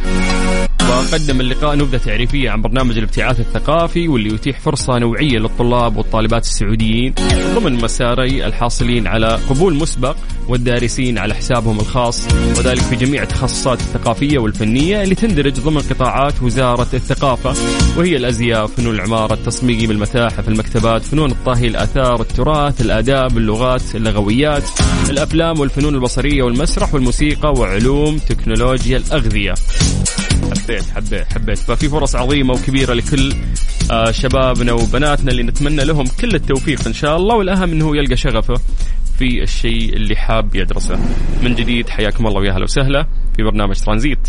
وقدم 1.00 1.41
اللقاء 1.41 1.76
نبذة 1.76 1.97
تعريفية 1.97 2.50
عن 2.50 2.62
برنامج 2.62 2.97
الابتعاث 2.97 3.39
الثقافي 3.39 4.08
واللي 4.08 4.34
يتيح 4.34 4.60
فرصة 4.60 4.97
نوعية 4.97 5.38
للطلاب 5.38 5.97
والطالبات 5.97 6.43
السعوديين 6.43 7.14
ضمن 7.56 7.74
مساري 7.74 8.45
الحاصلين 8.45 9.08
على 9.08 9.39
قبول 9.50 9.76
مسبق 9.76 10.16
والدارسين 10.47 11.18
على 11.18 11.34
حسابهم 11.34 11.80
الخاص 11.80 12.28
وذلك 12.58 12.82
في 12.82 12.95
جميع 12.95 13.24
التخصصات 13.24 13.80
الثقافية 13.80 14.39
والفنية 14.39 15.04
اللي 15.04 15.16
تندرج 15.16 15.60
ضمن 15.60 15.82
قطاعات 15.82 16.41
وزارة 16.41 16.88
الثقافة 16.93 17.54
وهي 17.97 18.18
الأزياء 18.18 18.68
فنون 18.68 18.95
العمارة 18.95 19.34
التصميم 19.34 19.91
المتاحف 19.91 20.50
المكتبات 20.50 21.02
فنون 21.02 21.32
الطهي 21.32 21.68
الآثار 21.68 22.22
التراث 22.22 22.82
الآداب 22.82 23.38
اللغات 23.38 23.95
اللغويات 23.95 24.70
الأفلام 25.10 25.60
والفنون 25.60 25.95
البصرية 25.95 26.43
والمسرح 26.43 26.93
والموسيقى 26.93 27.54
وعلوم 27.54 28.18
تكنولوجيا 28.18 28.97
الأغذية. 28.97 29.54
حبيت 30.70 30.84
حبيت 30.95 31.34
حبيت. 31.34 31.57
ففي 31.57 31.89
فرص 31.89 32.15
عظيمة 32.15 32.53
وكبيرة 32.53 32.93
لكل 32.93 33.34
آه 33.91 34.11
شبابنا 34.11 34.74
وبناتنا 34.74 35.32
اللي 35.32 35.43
نتمنى 35.43 35.86
لهم 35.86 36.05
كل 36.22 36.36
التوفيق 36.36 36.88
إن 36.88 36.93
شاء 36.93 37.17
الله. 37.17 37.36
والأهم 37.36 37.72
إنه 37.72 37.97
يلقى 37.97 38.17
شغفه 38.17 38.53
في 39.20 39.43
الشيء 39.43 39.93
اللي 39.93 40.15
حاب 40.15 40.55
يدرسه. 40.55 40.99
من 41.43 41.55
جديد 41.55 41.89
حياكم 41.89 42.28
الله 42.28 42.39
ويا 42.39 42.53
وسهلا 42.63 43.07
في 43.36 43.43
برنامج 43.43 43.76
ترانزيت. 43.76 44.28